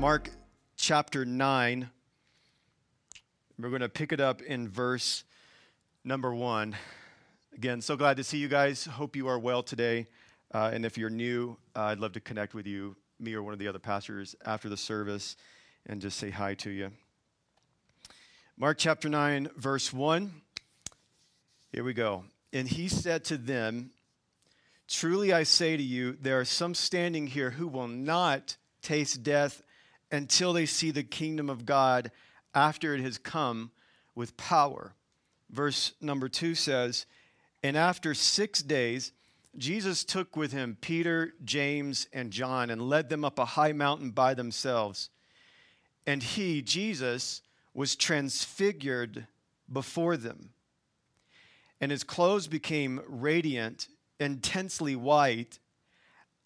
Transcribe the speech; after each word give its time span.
Mark 0.00 0.30
chapter 0.78 1.26
9. 1.26 1.90
We're 3.58 3.68
going 3.68 3.82
to 3.82 3.88
pick 3.90 4.12
it 4.12 4.20
up 4.20 4.40
in 4.40 4.66
verse 4.66 5.24
number 6.04 6.34
1. 6.34 6.74
Again, 7.54 7.82
so 7.82 7.98
glad 7.98 8.16
to 8.16 8.24
see 8.24 8.38
you 8.38 8.48
guys. 8.48 8.86
Hope 8.86 9.14
you 9.14 9.28
are 9.28 9.38
well 9.38 9.62
today. 9.62 10.06
Uh, 10.54 10.70
and 10.72 10.86
if 10.86 10.96
you're 10.96 11.10
new, 11.10 11.58
uh, 11.76 11.82
I'd 11.82 11.98
love 11.98 12.14
to 12.14 12.20
connect 12.20 12.54
with 12.54 12.66
you, 12.66 12.96
me 13.18 13.34
or 13.34 13.42
one 13.42 13.52
of 13.52 13.58
the 13.58 13.68
other 13.68 13.78
pastors, 13.78 14.34
after 14.46 14.70
the 14.70 14.76
service 14.78 15.36
and 15.84 16.00
just 16.00 16.16
say 16.16 16.30
hi 16.30 16.54
to 16.54 16.70
you. 16.70 16.92
Mark 18.56 18.78
chapter 18.78 19.10
9, 19.10 19.50
verse 19.54 19.92
1. 19.92 20.32
Here 21.72 21.84
we 21.84 21.92
go. 21.92 22.24
And 22.54 22.66
he 22.66 22.88
said 22.88 23.24
to 23.24 23.36
them, 23.36 23.90
Truly 24.88 25.34
I 25.34 25.42
say 25.42 25.76
to 25.76 25.82
you, 25.82 26.16
there 26.18 26.40
are 26.40 26.46
some 26.46 26.74
standing 26.74 27.26
here 27.26 27.50
who 27.50 27.68
will 27.68 27.86
not 27.86 28.56
taste 28.80 29.22
death 29.22 29.62
until 30.12 30.52
they 30.52 30.66
see 30.66 30.90
the 30.90 31.02
kingdom 31.02 31.48
of 31.48 31.66
God 31.66 32.10
after 32.54 32.94
it 32.94 33.00
has 33.00 33.18
come 33.18 33.70
with 34.14 34.36
power. 34.36 34.94
Verse 35.50 35.92
number 36.00 36.28
two 36.28 36.54
says, 36.54 37.06
And 37.62 37.76
after 37.76 38.14
six 38.14 38.62
days, 38.62 39.12
Jesus 39.56 40.04
took 40.04 40.36
with 40.36 40.52
him 40.52 40.76
Peter, 40.80 41.34
James, 41.44 42.08
and 42.12 42.30
John 42.30 42.70
and 42.70 42.82
led 42.82 43.08
them 43.08 43.24
up 43.24 43.38
a 43.38 43.44
high 43.44 43.72
mountain 43.72 44.10
by 44.10 44.34
themselves. 44.34 45.10
And 46.06 46.22
he, 46.22 46.62
Jesus, 46.62 47.42
was 47.74 47.96
transfigured 47.96 49.26
before 49.70 50.16
them. 50.16 50.50
And 51.80 51.90
his 51.90 52.04
clothes 52.04 52.46
became 52.46 53.00
radiant, 53.06 53.88
intensely 54.18 54.96
white, 54.96 55.58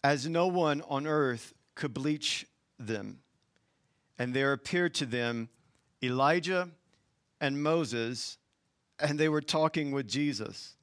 as 0.03 0.27
no 0.27 0.47
one 0.47 0.81
on 0.87 1.07
earth 1.07 1.53
could 1.75 1.93
bleach 1.93 2.45
them. 2.79 3.19
And 4.17 4.33
there 4.33 4.53
appeared 4.53 4.93
to 4.95 5.05
them 5.05 5.49
Elijah 6.01 6.69
and 7.41 7.61
Moses, 7.61 8.37
and 8.99 9.19
they 9.19 9.29
were 9.29 9.41
talking 9.41 9.91
with 9.91 10.07
Jesus. 10.07 10.75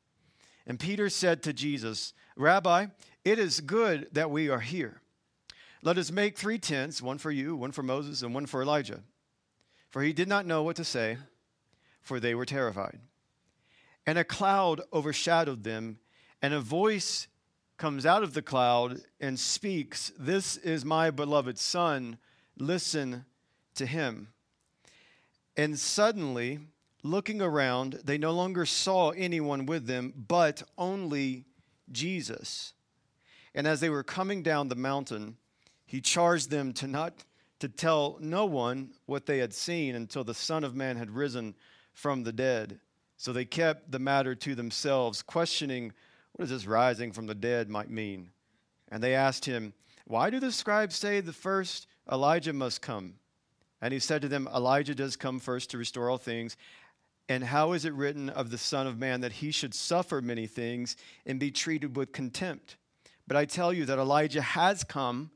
And 0.66 0.78
Peter 0.78 1.08
said 1.08 1.42
to 1.42 1.52
Jesus, 1.52 2.12
Rabbi, 2.36 2.86
it 3.24 3.38
is 3.38 3.60
good 3.60 4.08
that 4.12 4.30
we 4.30 4.48
are 4.48 4.60
here. 4.60 5.00
Let 5.82 5.98
us 5.98 6.12
make 6.12 6.38
three 6.38 6.58
tents, 6.58 7.02
one 7.02 7.18
for 7.18 7.30
you, 7.30 7.56
one 7.56 7.72
for 7.72 7.82
Moses, 7.82 8.22
and 8.22 8.34
one 8.34 8.46
for 8.46 8.62
Elijah. 8.62 9.00
For 9.90 10.02
he 10.02 10.12
did 10.12 10.28
not 10.28 10.46
know 10.46 10.62
what 10.62 10.76
to 10.76 10.84
say, 10.84 11.18
for 12.00 12.20
they 12.20 12.34
were 12.34 12.46
terrified. 12.46 13.00
And 14.06 14.18
a 14.18 14.24
cloud 14.24 14.80
overshadowed 14.92 15.64
them, 15.64 15.98
and 16.40 16.54
a 16.54 16.60
voice 16.60 17.28
comes 17.76 18.06
out 18.06 18.22
of 18.22 18.34
the 18.34 18.42
cloud 18.42 19.00
and 19.20 19.38
speaks, 19.38 20.12
This 20.18 20.56
is 20.56 20.84
my 20.84 21.10
beloved 21.10 21.58
Son, 21.58 22.18
listen 22.58 23.24
to 23.74 23.86
him. 23.86 24.28
And 25.56 25.78
suddenly, 25.78 26.60
looking 27.02 27.42
around, 27.42 28.00
they 28.04 28.18
no 28.18 28.32
longer 28.32 28.64
saw 28.64 29.10
anyone 29.10 29.66
with 29.66 29.86
them, 29.86 30.12
but 30.28 30.62
only 30.78 31.44
Jesus. 31.90 32.72
And 33.54 33.66
as 33.66 33.80
they 33.80 33.90
were 33.90 34.02
coming 34.02 34.42
down 34.42 34.68
the 34.68 34.74
mountain, 34.74 35.36
he 35.84 36.00
charged 36.00 36.50
them 36.50 36.72
to 36.74 36.86
not 36.86 37.24
to 37.58 37.68
tell 37.68 38.16
no 38.20 38.44
one 38.44 38.90
what 39.06 39.26
they 39.26 39.38
had 39.38 39.54
seen 39.54 39.94
until 39.94 40.24
the 40.24 40.34
Son 40.34 40.64
of 40.64 40.74
Man 40.74 40.96
had 40.96 41.10
risen 41.10 41.54
from 41.92 42.24
the 42.24 42.32
dead. 42.32 42.80
So 43.16 43.32
they 43.32 43.44
kept 43.44 43.92
the 43.92 44.00
matter 44.00 44.34
to 44.34 44.54
themselves, 44.54 45.22
questioning 45.22 45.92
what 46.32 46.42
does 46.42 46.50
this 46.50 46.66
rising 46.66 47.12
from 47.12 47.26
the 47.26 47.34
dead 47.34 47.68
might 47.68 47.90
mean? 47.90 48.30
And 48.90 49.02
they 49.02 49.14
asked 49.14 49.44
him, 49.44 49.74
Why 50.06 50.30
do 50.30 50.40
the 50.40 50.50
scribes 50.50 50.96
say 50.96 51.20
the 51.20 51.32
first 51.32 51.86
Elijah 52.10 52.52
must 52.52 52.82
come? 52.82 53.14
And 53.80 53.92
he 53.92 53.98
said 53.98 54.22
to 54.22 54.28
them, 54.28 54.48
Elijah 54.54 54.94
does 54.94 55.16
come 55.16 55.40
first 55.40 55.70
to 55.70 55.78
restore 55.78 56.08
all 56.08 56.18
things. 56.18 56.56
And 57.28 57.42
how 57.44 57.72
is 57.72 57.84
it 57.84 57.94
written 57.94 58.28
of 58.28 58.50
the 58.50 58.58
Son 58.58 58.86
of 58.86 58.98
Man 58.98 59.20
that 59.22 59.32
he 59.32 59.50
should 59.50 59.74
suffer 59.74 60.20
many 60.20 60.46
things 60.46 60.96
and 61.26 61.40
be 61.40 61.50
treated 61.50 61.96
with 61.96 62.12
contempt? 62.12 62.76
But 63.26 63.36
I 63.36 63.44
tell 63.44 63.72
you 63.72 63.84
that 63.86 63.98
Elijah 63.98 64.42
has 64.42 64.84
come, 64.84 65.30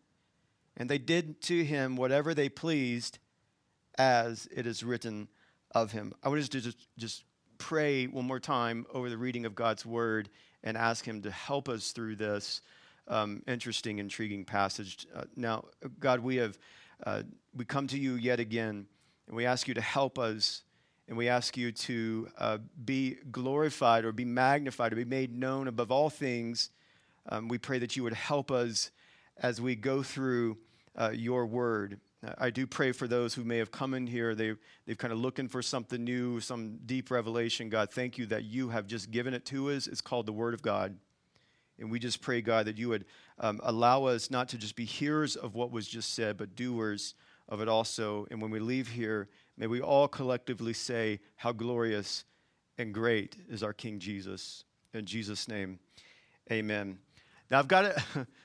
and 0.76 0.88
they 0.88 0.98
did 0.98 1.40
to 1.42 1.64
him 1.64 1.96
whatever 1.96 2.34
they 2.34 2.48
pleased, 2.48 3.18
as 3.98 4.48
it 4.54 4.66
is 4.66 4.82
written 4.82 5.28
of 5.72 5.92
him. 5.92 6.12
I 6.22 6.28
want 6.28 6.40
us 6.40 6.48
to 6.50 6.60
just, 6.60 6.88
just 6.98 7.24
pray 7.58 8.06
one 8.06 8.26
more 8.26 8.40
time 8.40 8.86
over 8.92 9.08
the 9.08 9.16
reading 9.16 9.46
of 9.46 9.54
God's 9.54 9.86
word 9.86 10.28
and 10.62 10.76
ask 10.76 11.04
Him 11.04 11.22
to 11.22 11.30
help 11.30 11.68
us 11.68 11.92
through 11.92 12.16
this 12.16 12.60
um, 13.08 13.42
interesting, 13.46 13.98
intriguing 13.98 14.44
passage. 14.44 15.06
Uh, 15.14 15.24
now, 15.36 15.64
God, 16.00 16.20
we 16.20 16.36
have 16.36 16.58
uh, 17.04 17.22
we 17.54 17.64
come 17.64 17.86
to 17.88 17.98
you 17.98 18.14
yet 18.14 18.40
again, 18.40 18.86
and 19.26 19.36
we 19.36 19.46
ask 19.46 19.68
you 19.68 19.74
to 19.74 19.80
help 19.80 20.18
us, 20.18 20.62
and 21.08 21.16
we 21.16 21.28
ask 21.28 21.56
you 21.56 21.72
to 21.72 22.28
uh, 22.38 22.58
be 22.84 23.16
glorified 23.30 24.04
or 24.04 24.12
be 24.12 24.24
magnified 24.24 24.92
or 24.92 24.96
be 24.96 25.04
made 25.04 25.36
known 25.36 25.68
above 25.68 25.90
all 25.90 26.10
things. 26.10 26.70
Um, 27.28 27.48
we 27.48 27.58
pray 27.58 27.78
that 27.78 27.96
you 27.96 28.02
would 28.02 28.14
help 28.14 28.50
us 28.50 28.90
as 29.36 29.60
we 29.60 29.74
go 29.74 30.02
through 30.02 30.58
uh, 30.96 31.10
your 31.12 31.46
word. 31.46 32.00
I 32.38 32.50
do 32.50 32.66
pray 32.66 32.92
for 32.92 33.06
those 33.06 33.34
who 33.34 33.44
may 33.44 33.58
have 33.58 33.70
come 33.70 33.94
in 33.94 34.06
here. 34.06 34.34
They, 34.34 34.54
they've 34.86 34.98
kind 34.98 35.12
of 35.12 35.18
looking 35.18 35.48
for 35.48 35.62
something 35.62 36.02
new, 36.02 36.40
some 36.40 36.78
deep 36.84 37.10
revelation. 37.10 37.68
God, 37.68 37.90
thank 37.90 38.18
you 38.18 38.26
that 38.26 38.44
you 38.44 38.70
have 38.70 38.86
just 38.86 39.10
given 39.10 39.34
it 39.34 39.44
to 39.46 39.70
us. 39.70 39.86
It's 39.86 40.00
called 40.00 40.26
the 40.26 40.32
Word 40.32 40.54
of 40.54 40.62
God. 40.62 40.96
And 41.78 41.90
we 41.90 41.98
just 41.98 42.20
pray, 42.20 42.40
God, 42.40 42.66
that 42.66 42.78
you 42.78 42.88
would 42.88 43.04
um, 43.38 43.60
allow 43.62 44.04
us 44.04 44.30
not 44.30 44.48
to 44.50 44.58
just 44.58 44.76
be 44.76 44.84
hearers 44.84 45.36
of 45.36 45.54
what 45.54 45.70
was 45.70 45.86
just 45.86 46.14
said, 46.14 46.36
but 46.36 46.56
doers 46.56 47.14
of 47.48 47.60
it 47.60 47.68
also. 47.68 48.26
And 48.30 48.40
when 48.40 48.50
we 48.50 48.60
leave 48.60 48.88
here, 48.88 49.28
may 49.56 49.66
we 49.66 49.80
all 49.80 50.08
collectively 50.08 50.72
say, 50.72 51.20
How 51.36 51.52
glorious 51.52 52.24
and 52.78 52.92
great 52.92 53.36
is 53.48 53.62
our 53.62 53.72
King 53.72 53.98
Jesus. 53.98 54.64
In 54.94 55.04
Jesus' 55.04 55.48
name, 55.48 55.78
amen. 56.50 56.98
Now, 57.50 57.58
I've 57.58 57.68
got 57.68 57.82
to. 57.82 58.26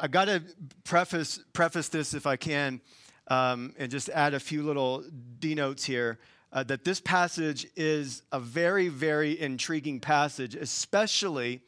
I've 0.00 0.12
got 0.12 0.26
to 0.26 0.40
preface, 0.84 1.40
preface 1.52 1.88
this 1.88 2.14
if 2.14 2.24
I 2.24 2.36
can 2.36 2.80
um, 3.28 3.74
and 3.78 3.90
just 3.90 4.08
add 4.10 4.34
a 4.34 4.40
few 4.40 4.62
little 4.62 5.04
denotes 5.38 5.84
here. 5.84 6.18
Uh, 6.52 6.62
that 6.62 6.84
this 6.84 7.00
passage 7.00 7.66
is 7.76 8.22
a 8.30 8.38
very, 8.38 8.88
very 8.88 9.40
intriguing 9.40 9.98
passage, 9.98 10.54
especially 10.54 11.62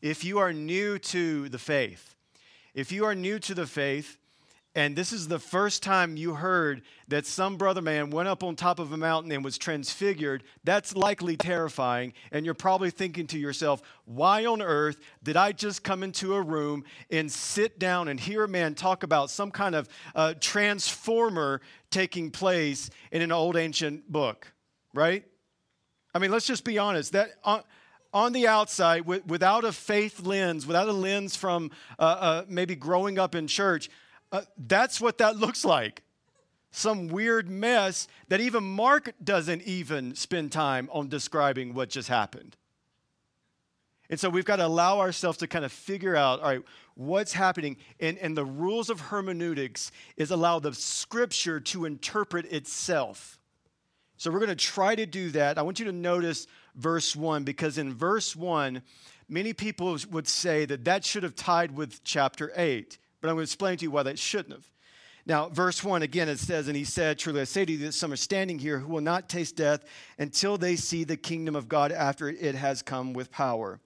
if 0.00 0.24
you 0.24 0.38
are 0.38 0.52
new 0.52 0.98
to 0.98 1.48
the 1.48 1.58
faith. 1.58 2.14
If 2.74 2.92
you 2.92 3.04
are 3.04 3.14
new 3.14 3.38
to 3.40 3.54
the 3.54 3.66
faith, 3.66 4.18
and 4.74 4.94
this 4.94 5.12
is 5.12 5.26
the 5.26 5.40
first 5.40 5.82
time 5.82 6.16
you 6.16 6.34
heard 6.34 6.82
that 7.08 7.26
some 7.26 7.56
brother 7.56 7.82
man 7.82 8.10
went 8.10 8.28
up 8.28 8.44
on 8.44 8.54
top 8.54 8.78
of 8.78 8.92
a 8.92 8.96
mountain 8.96 9.32
and 9.32 9.42
was 9.42 9.58
transfigured, 9.58 10.44
that's 10.62 10.94
likely 10.94 11.36
terrifying. 11.36 12.12
And 12.30 12.44
you're 12.44 12.54
probably 12.54 12.90
thinking 12.90 13.26
to 13.28 13.38
yourself, 13.38 13.82
why 14.04 14.46
on 14.46 14.62
earth 14.62 15.00
did 15.24 15.36
I 15.36 15.50
just 15.50 15.82
come 15.82 16.04
into 16.04 16.34
a 16.34 16.42
room 16.42 16.84
and 17.10 17.32
sit 17.32 17.80
down 17.80 18.06
and 18.06 18.20
hear 18.20 18.44
a 18.44 18.48
man 18.48 18.76
talk 18.76 19.02
about 19.02 19.30
some 19.30 19.50
kind 19.50 19.74
of 19.74 19.88
uh, 20.14 20.34
transformer 20.38 21.60
taking 21.90 22.30
place 22.30 22.90
in 23.10 23.22
an 23.22 23.32
old 23.32 23.56
ancient 23.56 24.12
book, 24.12 24.52
right? 24.94 25.24
I 26.14 26.20
mean, 26.20 26.30
let's 26.30 26.46
just 26.46 26.62
be 26.62 26.78
honest. 26.78 27.12
That. 27.14 27.30
Uh, 27.42 27.62
on 28.18 28.32
the 28.32 28.48
outside, 28.48 29.06
without 29.06 29.64
a 29.64 29.72
faith 29.72 30.20
lens, 30.20 30.66
without 30.66 30.88
a 30.88 30.92
lens 30.92 31.36
from 31.36 31.70
uh, 31.98 32.02
uh, 32.02 32.44
maybe 32.48 32.74
growing 32.74 33.16
up 33.16 33.36
in 33.36 33.46
church, 33.46 33.88
uh, 34.32 34.42
that's 34.56 35.00
what 35.00 35.18
that 35.18 35.36
looks 35.44 35.64
like. 35.64 36.02
Some 36.72 37.08
weird 37.08 37.48
mess 37.48 38.08
that 38.28 38.40
even 38.40 38.64
Mark 38.64 39.14
doesn't 39.22 39.62
even 39.62 40.16
spend 40.16 40.50
time 40.52 40.88
on 40.92 41.08
describing 41.08 41.74
what 41.74 41.90
just 41.90 42.08
happened. 42.08 42.56
And 44.10 44.18
so 44.18 44.28
we've 44.28 44.44
got 44.44 44.56
to 44.56 44.66
allow 44.66 44.98
ourselves 44.98 45.38
to 45.38 45.46
kind 45.46 45.64
of 45.64 45.70
figure 45.70 46.16
out, 46.16 46.40
all 46.40 46.48
right, 46.48 46.62
what's 46.94 47.32
happening. 47.32 47.76
And, 48.00 48.18
and 48.18 48.36
the 48.36 48.44
rules 48.44 48.90
of 48.90 49.00
hermeneutics 49.00 49.92
is 50.16 50.30
allow 50.30 50.58
the 50.58 50.74
scripture 50.74 51.60
to 51.60 51.84
interpret 51.84 52.46
itself. 52.46 53.38
So 54.16 54.32
we're 54.32 54.40
going 54.40 54.48
to 54.48 54.56
try 54.56 54.96
to 54.96 55.06
do 55.06 55.30
that. 55.30 55.58
I 55.58 55.62
want 55.62 55.78
you 55.78 55.84
to 55.86 55.92
notice 55.92 56.48
verse 56.78 57.14
1 57.14 57.44
because 57.44 57.76
in 57.76 57.92
verse 57.92 58.34
1, 58.34 58.80
many 59.28 59.52
people 59.52 59.98
would 60.10 60.26
say 60.26 60.64
that 60.64 60.84
that 60.86 61.04
should 61.04 61.22
have 61.22 61.34
tied 61.34 61.72
with 61.76 62.02
chapter 62.04 62.50
8. 62.56 62.98
But 63.20 63.28
I'm 63.28 63.34
going 63.34 63.44
to 63.44 63.50
explain 63.50 63.76
to 63.78 63.84
you 63.84 63.90
why 63.90 64.04
that 64.04 64.18
shouldn't 64.18 64.54
have. 64.54 64.70
Now, 65.26 65.50
verse 65.50 65.84
1 65.84 66.02
again, 66.02 66.28
it 66.28 66.38
says, 66.38 66.68
And 66.68 66.76
he 66.76 66.84
said, 66.84 67.18
Truly 67.18 67.42
I 67.42 67.44
say 67.44 67.66
to 67.66 67.72
you 67.72 67.78
that 67.78 67.92
some 67.92 68.12
are 68.12 68.16
standing 68.16 68.58
here 68.58 68.78
who 68.78 68.94
will 68.94 69.02
not 69.02 69.28
taste 69.28 69.56
death 69.56 69.84
until 70.18 70.56
they 70.56 70.76
see 70.76 71.04
the 71.04 71.18
kingdom 71.18 71.54
of 71.54 71.68
God 71.68 71.92
after 71.92 72.30
it 72.30 72.54
has 72.54 72.80
come 72.80 73.12
with 73.12 73.30
power. 73.30 73.78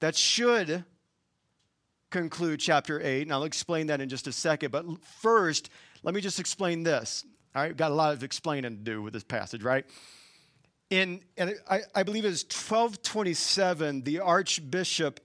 That 0.00 0.16
should 0.16 0.84
conclude 2.10 2.58
chapter 2.58 3.00
8, 3.00 3.22
and 3.22 3.32
I'll 3.32 3.44
explain 3.44 3.86
that 3.86 4.00
in 4.00 4.08
just 4.08 4.26
a 4.26 4.32
second. 4.32 4.72
But 4.72 4.84
first, 5.20 5.70
let 6.02 6.12
me 6.14 6.20
just 6.20 6.40
explain 6.40 6.82
this. 6.82 7.24
All 7.54 7.62
right, 7.62 7.76
got 7.76 7.92
a 7.92 7.94
lot 7.94 8.12
of 8.12 8.24
explaining 8.24 8.76
to 8.76 8.82
do 8.82 9.02
with 9.02 9.12
this 9.12 9.22
passage, 9.22 9.62
right? 9.62 9.84
In, 10.90 11.22
and 11.36 11.54
I, 11.70 11.80
I 11.94 12.02
believe 12.02 12.24
it 12.24 12.28
was 12.28 12.42
1227, 12.42 14.02
the 14.02 14.18
Archbishop 14.20 15.20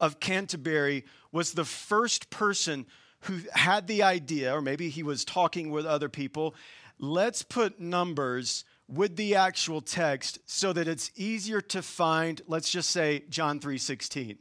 of 0.00 0.20
Canterbury 0.20 1.04
was 1.30 1.52
the 1.52 1.64
first 1.64 2.30
person 2.30 2.86
who 3.20 3.40
had 3.52 3.86
the 3.86 4.02
idea, 4.02 4.54
or 4.54 4.60
maybe 4.60 4.88
he 4.88 5.02
was 5.02 5.24
talking 5.24 5.70
with 5.70 5.86
other 5.86 6.08
people, 6.08 6.54
let's 6.98 7.42
put 7.42 7.80
numbers 7.80 8.64
with 8.88 9.16
the 9.16 9.34
actual 9.34 9.80
text 9.80 10.38
so 10.46 10.72
that 10.72 10.86
it's 10.86 11.10
easier 11.16 11.60
to 11.60 11.82
find, 11.82 12.42
let's 12.46 12.70
just 12.70 12.90
say 12.90 13.24
John 13.28 13.58
3:16. 13.58 14.38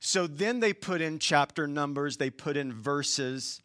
So 0.00 0.26
then 0.26 0.60
they 0.60 0.72
put 0.72 1.00
in 1.00 1.18
chapter 1.18 1.66
numbers, 1.66 2.16
they 2.16 2.30
put 2.30 2.56
in 2.56 2.72
verses. 2.72 3.60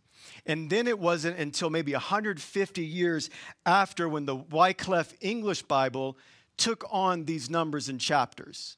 And 0.46 0.70
then 0.70 0.88
it 0.88 1.00
wasn't 1.00 1.40
until 1.40 1.70
maybe 1.70 1.94
150 1.94 2.86
years 2.86 3.30
after 3.66 4.08
when 4.08 4.26
the 4.26 4.36
Wycliffe 4.36 5.14
English 5.22 5.64
Bible 5.64 6.18
took 6.58 6.86
on 6.92 7.26
these 7.26 7.50
numbers 7.50 7.90
and 7.90 8.00
chapters. 8.00 8.78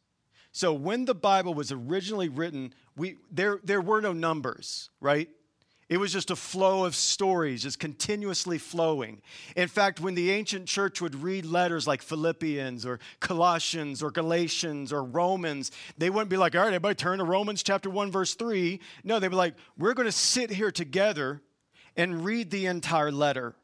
So 0.51 0.73
when 0.73 1.05
the 1.05 1.15
Bible 1.15 1.53
was 1.53 1.71
originally 1.71 2.29
written, 2.29 2.73
we, 2.95 3.17
there, 3.29 3.59
there 3.63 3.81
were 3.81 4.01
no 4.01 4.13
numbers, 4.13 4.89
right? 5.01 5.29
It 5.87 5.97
was 5.97 6.11
just 6.11 6.31
a 6.31 6.35
flow 6.35 6.83
of 6.83 6.95
stories, 6.95 7.61
just 7.61 7.79
continuously 7.79 8.57
flowing. 8.57 9.21
In 9.55 9.67
fact, 9.67 9.99
when 9.99 10.15
the 10.15 10.31
ancient 10.31 10.67
church 10.67 10.99
would 10.99 11.13
read 11.21 11.45
letters 11.45 11.85
like 11.85 12.01
Philippians 12.01 12.87
or 12.87 12.99
Colossians 13.19 14.01
or 14.01 14.09
Galatians 14.09 14.91
or 14.91 15.03
Romans, 15.03 15.71
they 15.97 16.09
wouldn't 16.09 16.31
be 16.31 16.37
like, 16.37 16.55
all 16.55 16.61
right, 16.61 16.67
everybody 16.67 16.95
turn 16.95 17.19
to 17.19 17.23
Romans 17.23 17.61
chapter 17.61 17.91
1, 17.91 18.11
verse 18.11 18.33
3. 18.33 18.79
No, 19.03 19.19
they'd 19.19 19.27
be 19.27 19.35
like, 19.35 19.53
we're 19.77 19.93
going 19.93 20.07
to 20.07 20.11
sit 20.11 20.49
here 20.49 20.71
together 20.71 21.41
and 21.95 22.25
read 22.25 22.49
the 22.49 22.65
entire 22.65 23.11
letter. 23.11 23.55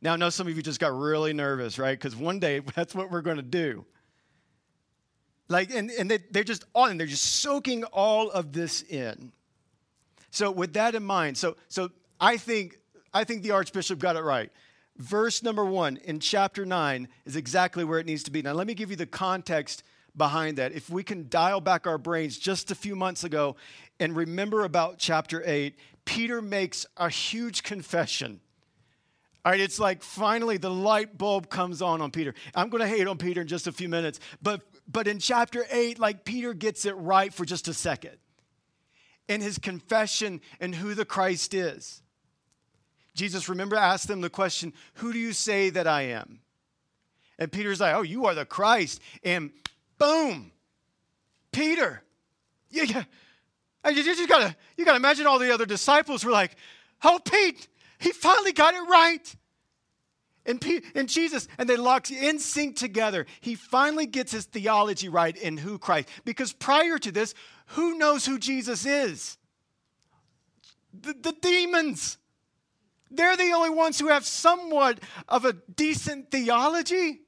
Now, 0.00 0.14
I 0.14 0.16
know 0.16 0.30
some 0.30 0.46
of 0.46 0.56
you 0.56 0.62
just 0.62 0.80
got 0.80 0.98
really 0.98 1.34
nervous, 1.34 1.78
right? 1.78 1.98
Because 1.98 2.16
one 2.16 2.38
day 2.38 2.60
that's 2.74 2.94
what 2.94 3.10
we're 3.10 3.22
going 3.22 3.36
to 3.36 3.42
do. 3.42 3.84
Like, 5.48 5.70
and, 5.70 5.90
and 5.90 6.10
they, 6.10 6.20
they're 6.30 6.44
just 6.44 6.64
on, 6.74 6.96
they're 6.96 7.06
just 7.06 7.42
soaking 7.42 7.84
all 7.84 8.30
of 8.30 8.54
this 8.54 8.80
in. 8.80 9.32
So 10.34 10.50
with 10.50 10.72
that 10.72 10.96
in 10.96 11.04
mind, 11.04 11.38
so 11.38 11.56
so 11.68 11.90
I 12.20 12.38
think 12.38 12.80
I 13.12 13.22
think 13.22 13.44
the 13.44 13.52
archbishop 13.52 14.00
got 14.00 14.16
it 14.16 14.22
right. 14.22 14.50
Verse 14.96 15.44
number 15.44 15.64
1 15.64 15.98
in 15.98 16.18
chapter 16.18 16.66
9 16.66 17.06
is 17.24 17.36
exactly 17.36 17.84
where 17.84 18.00
it 18.00 18.06
needs 18.06 18.24
to 18.24 18.32
be. 18.32 18.42
Now 18.42 18.52
let 18.52 18.66
me 18.66 18.74
give 18.74 18.90
you 18.90 18.96
the 18.96 19.06
context 19.06 19.84
behind 20.16 20.58
that. 20.58 20.72
If 20.72 20.90
we 20.90 21.04
can 21.04 21.28
dial 21.28 21.60
back 21.60 21.86
our 21.86 21.98
brains 21.98 22.36
just 22.36 22.72
a 22.72 22.74
few 22.74 22.96
months 22.96 23.22
ago 23.22 23.54
and 24.00 24.16
remember 24.16 24.64
about 24.64 24.98
chapter 24.98 25.40
8, 25.46 25.76
Peter 26.04 26.42
makes 26.42 26.84
a 26.96 27.08
huge 27.08 27.62
confession. 27.62 28.40
All 29.44 29.52
right, 29.52 29.60
it's 29.60 29.78
like 29.78 30.02
finally 30.02 30.56
the 30.56 30.70
light 30.70 31.16
bulb 31.16 31.48
comes 31.48 31.80
on 31.80 32.00
on 32.00 32.10
Peter. 32.10 32.34
I'm 32.56 32.70
going 32.70 32.80
to 32.80 32.88
hate 32.88 33.06
on 33.06 33.18
Peter 33.18 33.42
in 33.42 33.46
just 33.46 33.68
a 33.68 33.72
few 33.72 33.88
minutes, 33.88 34.18
but 34.42 34.62
but 34.90 35.06
in 35.06 35.20
chapter 35.20 35.64
8 35.70 36.00
like 36.00 36.24
Peter 36.24 36.54
gets 36.54 36.86
it 36.86 36.94
right 36.94 37.32
for 37.32 37.44
just 37.44 37.68
a 37.68 37.74
second 37.74 38.16
in 39.28 39.40
his 39.40 39.58
confession 39.58 40.40
and 40.60 40.74
who 40.74 40.94
the 40.94 41.04
Christ 41.04 41.54
is. 41.54 42.02
Jesus, 43.14 43.48
remember, 43.48 43.76
asked 43.76 44.08
them 44.08 44.20
the 44.20 44.30
question, 44.30 44.72
Who 44.94 45.12
do 45.12 45.18
you 45.18 45.32
say 45.32 45.70
that 45.70 45.86
I 45.86 46.02
am? 46.02 46.40
And 47.38 47.50
Peter's 47.50 47.80
like, 47.80 47.94
Oh, 47.94 48.02
you 48.02 48.26
are 48.26 48.34
the 48.34 48.44
Christ. 48.44 49.00
And 49.22 49.50
boom, 49.98 50.52
Peter. 51.52 52.02
Yeah, 52.70 52.82
yeah. 52.84 53.04
You 53.90 54.02
just 54.02 54.28
gotta, 54.28 54.56
you 54.76 54.84
gotta 54.84 54.96
imagine 54.96 55.26
all 55.26 55.38
the 55.38 55.52
other 55.52 55.66
disciples 55.66 56.24
were 56.24 56.32
like, 56.32 56.56
Oh, 57.02 57.20
Pete, 57.24 57.68
he 57.98 58.12
finally 58.12 58.52
got 58.52 58.74
it 58.74 58.82
right. 58.88 59.36
And, 60.46 60.60
Pete, 60.60 60.84
and 60.94 61.08
Jesus, 61.08 61.48
and 61.56 61.68
they 61.68 61.76
lock 61.76 62.10
in 62.10 62.38
sync 62.38 62.76
together. 62.76 63.26
He 63.40 63.54
finally 63.54 64.06
gets 64.06 64.32
his 64.32 64.44
theology 64.44 65.08
right 65.08 65.36
in 65.36 65.56
who 65.56 65.78
Christ. 65.78 66.08
Because 66.24 66.52
prior 66.52 66.98
to 66.98 67.10
this, 67.10 67.34
who 67.68 67.96
knows 67.96 68.26
who 68.26 68.38
Jesus 68.38 68.84
is? 68.84 69.38
The, 70.92 71.14
the 71.14 71.32
demons. 71.40 72.18
They're 73.10 73.36
the 73.36 73.52
only 73.52 73.70
ones 73.70 73.98
who 73.98 74.08
have 74.08 74.26
somewhat 74.26 75.00
of 75.28 75.44
a 75.44 75.54
decent 75.54 76.30
theology. 76.30 77.20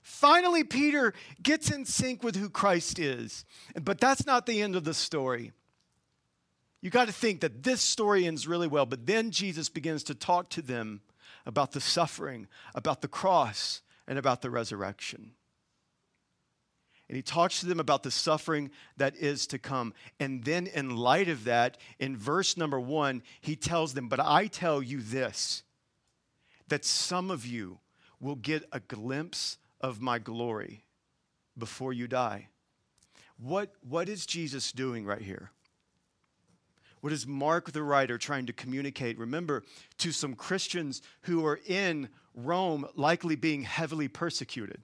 Finally, 0.00 0.64
Peter 0.64 1.12
gets 1.42 1.70
in 1.70 1.84
sync 1.84 2.22
with 2.22 2.36
who 2.36 2.48
Christ 2.48 2.98
is. 2.98 3.44
But 3.80 4.00
that's 4.00 4.26
not 4.26 4.46
the 4.46 4.62
end 4.62 4.74
of 4.74 4.84
the 4.84 4.94
story. 4.94 5.52
You 6.80 6.88
got 6.88 7.08
to 7.08 7.12
think 7.12 7.42
that 7.42 7.62
this 7.62 7.82
story 7.82 8.26
ends 8.26 8.48
really 8.48 8.68
well, 8.68 8.86
but 8.86 9.06
then 9.06 9.30
Jesus 9.30 9.68
begins 9.68 10.02
to 10.04 10.14
talk 10.14 10.48
to 10.50 10.62
them 10.62 11.02
about 11.50 11.72
the 11.72 11.80
suffering, 11.80 12.46
about 12.74 13.02
the 13.02 13.08
cross, 13.08 13.82
and 14.08 14.18
about 14.18 14.40
the 14.40 14.50
resurrection 14.50 15.32
and 17.10 17.16
he 17.16 17.22
talks 17.22 17.58
to 17.58 17.66
them 17.66 17.80
about 17.80 18.04
the 18.04 18.10
suffering 18.12 18.70
that 18.96 19.16
is 19.16 19.48
to 19.48 19.58
come. 19.58 19.94
And 20.20 20.44
then, 20.44 20.68
in 20.68 20.94
light 20.94 21.28
of 21.28 21.42
that, 21.42 21.76
in 21.98 22.16
verse 22.16 22.56
number 22.56 22.78
one, 22.78 23.24
he 23.40 23.56
tells 23.56 23.94
them, 23.94 24.08
But 24.08 24.20
I 24.20 24.46
tell 24.46 24.80
you 24.80 25.00
this, 25.00 25.64
that 26.68 26.84
some 26.84 27.28
of 27.32 27.44
you 27.44 27.80
will 28.20 28.36
get 28.36 28.62
a 28.70 28.78
glimpse 28.78 29.58
of 29.80 30.00
my 30.00 30.20
glory 30.20 30.84
before 31.58 31.92
you 31.92 32.06
die. 32.06 32.46
What, 33.38 33.74
what 33.80 34.08
is 34.08 34.24
Jesus 34.24 34.70
doing 34.70 35.04
right 35.04 35.20
here? 35.20 35.50
What 37.00 37.12
is 37.12 37.26
Mark 37.26 37.72
the 37.72 37.82
writer 37.82 38.18
trying 38.18 38.46
to 38.46 38.52
communicate? 38.52 39.18
Remember, 39.18 39.62
to 39.98 40.12
some 40.12 40.34
Christians 40.34 41.00
who 41.22 41.44
are 41.46 41.60
in 41.66 42.08
Rome, 42.34 42.86
likely 42.94 43.36
being 43.36 43.62
heavily 43.62 44.08
persecuted 44.08 44.82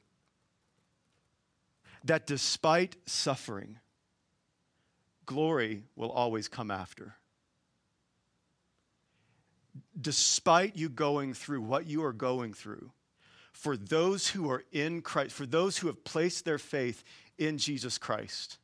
that 2.07 2.27
despite 2.27 2.97
suffering, 3.07 3.79
glory 5.27 5.83
will 5.97 6.11
always 6.11 6.49
come 6.49 6.71
after. 6.71 7.17
Despite 10.01 10.77
you 10.77 10.89
going 10.89 11.35
through 11.35 11.63
what 11.63 11.87
you 11.87 12.05
are 12.05 12.13
going 12.13 12.55
through, 12.55 12.93
for 13.53 13.77
those 13.77 14.29
who 14.29 14.51
are 14.51 14.65
in 14.71 15.03
Christ, 15.03 15.35
for 15.35 15.47
those 15.47 15.79
who 15.79 15.89
have 15.89 16.05
placed 16.05 16.45
their 16.45 16.59
faith 16.59 17.03
in 17.39 17.59
Jesus 17.59 17.99
Christ, 17.99 18.59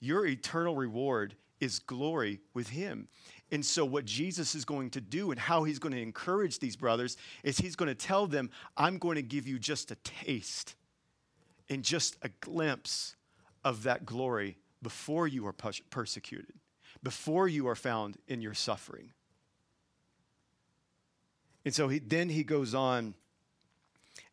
your 0.00 0.26
eternal 0.26 0.76
reward 0.76 1.34
is 1.60 1.78
glory 1.78 2.40
with 2.54 2.68
Him. 2.68 3.08
And 3.50 3.64
so, 3.64 3.84
what 3.84 4.04
Jesus 4.04 4.54
is 4.54 4.64
going 4.64 4.90
to 4.90 5.00
do 5.00 5.30
and 5.30 5.38
how 5.38 5.64
He's 5.64 5.78
going 5.78 5.94
to 5.94 6.00
encourage 6.00 6.58
these 6.58 6.76
brothers 6.76 7.16
is 7.42 7.58
He's 7.58 7.76
going 7.76 7.88
to 7.88 7.94
tell 7.94 8.26
them, 8.26 8.50
I'm 8.76 8.98
going 8.98 9.16
to 9.16 9.22
give 9.22 9.46
you 9.46 9.58
just 9.58 9.90
a 9.90 9.96
taste 9.96 10.74
and 11.68 11.82
just 11.82 12.16
a 12.22 12.28
glimpse 12.40 13.16
of 13.64 13.84
that 13.84 14.06
glory 14.06 14.58
before 14.82 15.26
you 15.26 15.46
are 15.46 15.54
persecuted, 15.90 16.54
before 17.02 17.48
you 17.48 17.66
are 17.68 17.74
found 17.74 18.16
in 18.28 18.40
your 18.40 18.54
suffering. 18.54 19.12
And 21.64 21.74
so 21.74 21.88
he, 21.88 21.98
then 21.98 22.28
he 22.28 22.44
goes 22.44 22.74
on, 22.74 23.14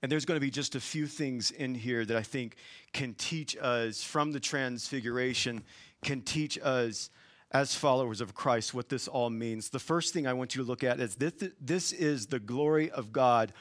and 0.04 0.12
there's 0.12 0.26
going 0.26 0.36
to 0.36 0.46
be 0.46 0.52
just 0.52 0.76
a 0.76 0.82
few 0.82 1.08
things 1.08 1.50
in 1.50 1.74
here 1.74 2.04
that 2.04 2.18
I 2.18 2.24
think 2.24 2.58
can 2.92 3.14
teach 3.14 3.56
us 3.56 4.04
from 4.04 4.34
the 4.34 4.40
transfiguration, 4.40 5.64
can 6.04 6.22
teach 6.22 6.60
us 6.62 7.10
as 7.52 7.74
followers 7.74 8.20
of 8.20 8.36
Christ 8.36 8.74
what 8.74 8.90
this 8.90 9.08
all 9.08 9.30
means. 9.30 9.70
The 9.70 9.80
first 9.80 10.14
thing 10.14 10.28
I 10.28 10.34
want 10.34 10.56
you 10.56 10.62
to 10.62 10.68
look 10.68 10.84
at 10.84 11.00
is 11.00 11.16
this, 11.16 11.32
this 11.62 11.94
is 11.94 12.26
the 12.28 12.40
glory 12.40 12.92
of 12.92 13.14
God 13.14 13.54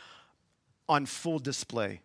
on 0.89 1.07
full 1.07 1.39
display. 1.39 2.01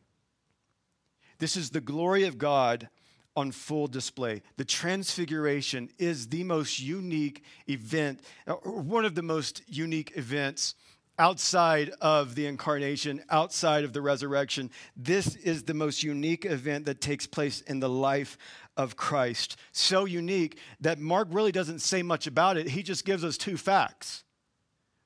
This 1.39 1.57
is 1.57 1.71
the 1.71 1.81
glory 1.81 2.25
of 2.25 2.37
God 2.37 2.89
on 3.35 3.51
full 3.51 3.87
display. 3.87 4.43
The 4.57 4.65
Transfiguration 4.65 5.89
is 5.97 6.27
the 6.27 6.43
most 6.43 6.79
unique 6.79 7.43
event, 7.67 8.19
or 8.45 8.81
one 8.81 9.03
of 9.03 9.15
the 9.15 9.23
most 9.23 9.63
unique 9.67 10.13
events 10.15 10.75
outside 11.19 11.89
of 12.01 12.35
the 12.35 12.45
incarnation, 12.45 13.23
outside 13.29 13.83
of 13.83 13.93
the 13.93 14.01
resurrection. 14.01 14.69
This 14.95 15.35
is 15.35 15.63
the 15.63 15.73
most 15.73 16.03
unique 16.03 16.45
event 16.45 16.85
that 16.85 17.01
takes 17.01 17.25
place 17.25 17.61
in 17.61 17.79
the 17.79 17.89
life 17.89 18.37
of 18.75 18.95
Christ. 18.95 19.57
So 19.71 20.05
unique 20.05 20.59
that 20.81 20.99
Mark 20.99 21.27
really 21.31 21.51
doesn't 21.51 21.79
say 21.79 22.03
much 22.03 22.27
about 22.27 22.57
it. 22.57 22.69
He 22.69 22.83
just 22.83 23.05
gives 23.05 23.23
us 23.23 23.37
two 23.37 23.57
facts. 23.57 24.23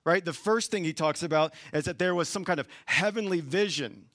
Right? 0.03 0.25
The 0.25 0.33
first 0.33 0.71
thing 0.71 0.83
he 0.83 0.93
talks 0.93 1.21
about 1.21 1.53
is 1.73 1.85
that 1.85 1.99
there 1.99 2.15
was 2.15 2.27
some 2.27 2.43
kind 2.43 2.59
of 2.59 2.67
heavenly 2.87 3.39
vision 3.39 4.05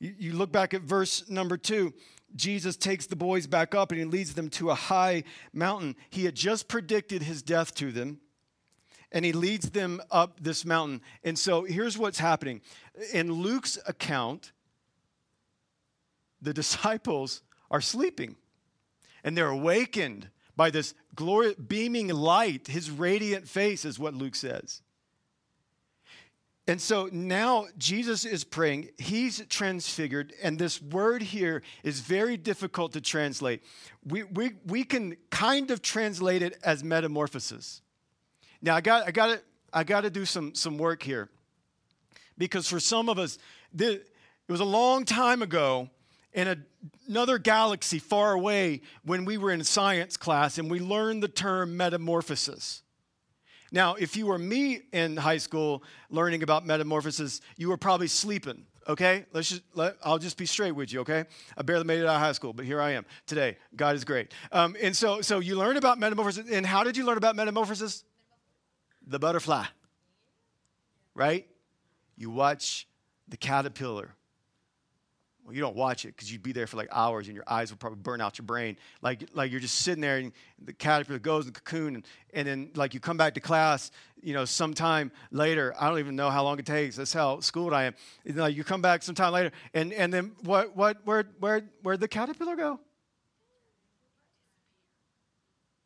you, 0.00 0.32
look 0.32 0.50
back 0.50 0.72
at 0.72 0.80
verse 0.80 1.28
number 1.28 1.58
two. 1.58 1.92
Jesus 2.34 2.76
takes 2.76 3.06
the 3.06 3.16
boys 3.16 3.46
back 3.46 3.74
up 3.74 3.90
and 3.90 3.98
he 3.98 4.06
leads 4.06 4.34
them 4.34 4.48
to 4.50 4.70
a 4.70 4.74
high 4.74 5.24
mountain. 5.52 5.94
He 6.08 6.24
had 6.24 6.34
just 6.34 6.68
predicted 6.68 7.22
his 7.22 7.42
death 7.42 7.74
to 7.76 7.92
them 7.92 8.20
and 9.12 9.24
he 9.24 9.32
leads 9.32 9.70
them 9.70 10.00
up 10.10 10.40
this 10.40 10.64
mountain. 10.64 11.00
And 11.24 11.38
so 11.38 11.64
here's 11.64 11.98
what's 11.98 12.18
happening. 12.18 12.60
In 13.12 13.32
Luke's 13.32 13.78
account, 13.86 14.52
the 16.40 16.54
disciples 16.54 17.42
are 17.70 17.80
sleeping 17.80 18.36
and 19.24 19.36
they're 19.36 19.48
awakened 19.48 20.28
by 20.56 20.70
this 20.70 20.94
glory 21.14 21.54
beaming 21.54 22.08
light. 22.08 22.66
His 22.66 22.90
radiant 22.90 23.48
face 23.48 23.84
is 23.84 23.98
what 23.98 24.14
Luke 24.14 24.34
says. 24.34 24.82
And 26.66 26.80
so 26.80 27.08
now 27.10 27.66
Jesus 27.78 28.24
is 28.24 28.44
praying. 28.44 28.90
He's 28.96 29.44
transfigured. 29.48 30.32
And 30.42 30.58
this 30.58 30.80
word 30.80 31.22
here 31.22 31.62
is 31.82 32.00
very 32.00 32.36
difficult 32.36 32.92
to 32.92 33.00
translate. 33.00 33.64
We, 34.04 34.22
we, 34.22 34.52
we 34.64 34.84
can 34.84 35.16
kind 35.30 35.70
of 35.72 35.82
translate 35.82 36.42
it 36.42 36.56
as 36.62 36.84
metamorphosis. 36.84 37.82
Now, 38.62 38.76
I 38.76 38.80
got, 38.80 39.06
I 39.06 39.10
got, 39.10 39.26
to, 39.26 39.40
I 39.72 39.84
got 39.84 40.02
to 40.02 40.10
do 40.10 40.24
some, 40.24 40.54
some 40.54 40.78
work 40.78 41.02
here. 41.02 41.28
Because 42.36 42.66
for 42.68 42.80
some 42.80 43.08
of 43.08 43.18
us, 43.18 43.38
the, 43.72 43.92
it 43.94 44.52
was 44.52 44.60
a 44.60 44.64
long 44.64 45.04
time 45.04 45.42
ago 45.42 45.88
in 46.32 46.48
a, 46.48 46.56
another 47.08 47.38
galaxy 47.38 47.98
far 47.98 48.32
away 48.32 48.82
when 49.04 49.24
we 49.24 49.36
were 49.36 49.50
in 49.50 49.62
science 49.64 50.16
class 50.16 50.58
and 50.58 50.70
we 50.70 50.80
learned 50.80 51.22
the 51.22 51.28
term 51.28 51.76
metamorphosis. 51.76 52.82
Now, 53.72 53.94
if 53.94 54.16
you 54.16 54.26
were 54.26 54.38
me 54.38 54.82
in 54.92 55.16
high 55.16 55.38
school 55.38 55.82
learning 56.08 56.42
about 56.42 56.66
metamorphosis, 56.66 57.40
you 57.56 57.68
were 57.68 57.76
probably 57.76 58.08
sleeping. 58.08 58.66
Okay, 58.88 59.26
let's 59.32 59.50
just 59.50 59.62
let, 59.74 59.96
I'll 60.02 60.18
just 60.18 60.36
be 60.36 60.46
straight 60.46 60.72
with 60.72 60.92
you. 60.92 61.00
Okay, 61.00 61.24
I 61.56 61.62
barely 61.62 61.84
made 61.84 62.00
it 62.00 62.06
out 62.06 62.16
of 62.16 62.20
high 62.20 62.32
school, 62.32 62.52
but 62.52 62.64
here 62.64 62.80
I 62.80 62.92
am 62.92 63.04
today. 63.26 63.56
God 63.76 63.94
is 63.94 64.04
great. 64.04 64.32
Um, 64.50 64.74
and 64.82 64.96
so, 64.96 65.20
so 65.20 65.38
you 65.38 65.56
learn 65.56 65.76
about 65.76 65.98
metamorphosis, 65.98 66.50
and 66.50 66.66
how 66.66 66.82
did 66.82 66.96
you 66.96 67.04
learn 67.04 67.18
about 67.18 67.36
metamorphosis? 67.36 68.04
The 69.06 69.18
butterfly, 69.18 69.64
right? 71.14 71.46
You 72.16 72.30
watch 72.30 72.86
the 73.28 73.36
caterpillar 73.36 74.14
well, 75.50 75.56
you 75.56 75.62
don't 75.62 75.74
watch 75.74 76.04
it 76.04 76.14
because 76.14 76.30
you'd 76.30 76.44
be 76.44 76.52
there 76.52 76.68
for 76.68 76.76
like 76.76 76.88
hours 76.92 77.26
and 77.26 77.34
your 77.34 77.42
eyes 77.48 77.72
would 77.72 77.80
probably 77.80 77.98
burn 78.00 78.20
out 78.20 78.38
your 78.38 78.44
brain. 78.44 78.76
Like, 79.02 79.24
like 79.34 79.50
you're 79.50 79.58
just 79.58 79.80
sitting 79.80 80.00
there 80.00 80.18
and 80.18 80.30
the 80.64 80.72
caterpillar 80.72 81.18
goes 81.18 81.44
in 81.44 81.52
the 81.52 81.60
cocoon 81.60 81.96
and, 81.96 82.06
and 82.32 82.46
then 82.46 82.70
like 82.76 82.94
you 82.94 83.00
come 83.00 83.16
back 83.16 83.34
to 83.34 83.40
class, 83.40 83.90
you 84.22 84.32
know, 84.32 84.44
sometime 84.44 85.10
later. 85.32 85.74
I 85.76 85.88
don't 85.88 85.98
even 85.98 86.14
know 86.14 86.30
how 86.30 86.44
long 86.44 86.60
it 86.60 86.66
takes. 86.66 86.94
That's 86.94 87.12
how 87.12 87.40
schooled 87.40 87.72
I 87.72 87.84
am. 87.84 87.94
And, 88.24 88.36
like 88.36 88.54
you 88.54 88.62
come 88.62 88.80
back 88.80 89.02
sometime 89.02 89.32
later 89.32 89.50
and, 89.74 89.92
and 89.92 90.14
then 90.14 90.32
what, 90.44 90.76
what, 90.76 90.98
where, 91.04 91.24
where, 91.40 91.62
where'd 91.82 91.98
the 91.98 92.06
caterpillar 92.06 92.54
go? 92.54 92.78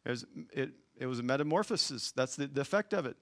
It 0.04 0.10
was, 0.10 0.26
it, 0.52 0.72
it 0.96 1.06
was 1.06 1.18
a 1.18 1.22
metamorphosis. 1.22 2.12
That's 2.12 2.36
the, 2.36 2.46
the 2.46 2.60
effect 2.60 2.92
of 2.92 3.06
it. 3.06 3.16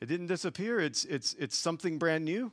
It 0.00 0.06
didn't 0.06 0.28
disappear. 0.28 0.80
It's, 0.80 1.04
it's, 1.04 1.34
it's 1.38 1.56
something 1.56 1.98
brand 1.98 2.24
new. 2.24 2.52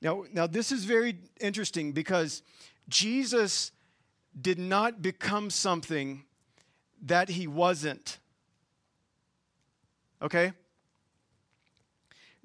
Now, 0.00 0.24
now 0.32 0.46
this 0.46 0.70
is 0.70 0.84
very 0.84 1.18
interesting 1.40 1.92
because 1.92 2.42
Jesus 2.88 3.72
did 4.40 4.58
not 4.58 5.02
become 5.02 5.50
something 5.50 6.24
that 7.02 7.30
he 7.30 7.46
wasn't. 7.46 8.18
Okay? 10.22 10.52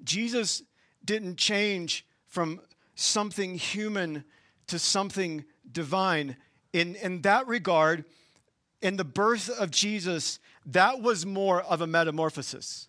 Jesus 0.02 0.62
didn't 1.04 1.36
change 1.36 2.06
from 2.26 2.60
something 2.94 3.56
human 3.56 4.24
to 4.66 4.78
something 4.78 5.44
divine. 5.70 6.36
In, 6.72 6.94
in 6.96 7.22
that 7.22 7.46
regard, 7.46 8.04
in 8.82 8.96
the 8.96 9.04
birth 9.04 9.48
of 9.48 9.70
Jesus, 9.70 10.38
that 10.66 11.00
was 11.00 11.26
more 11.26 11.62
of 11.62 11.80
a 11.80 11.86
metamorphosis 11.86 12.88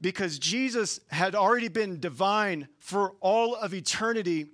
because 0.00 0.38
Jesus 0.38 1.00
had 1.08 1.34
already 1.34 1.68
been 1.68 2.00
divine 2.00 2.68
for 2.78 3.14
all 3.20 3.54
of 3.54 3.74
eternity, 3.74 4.50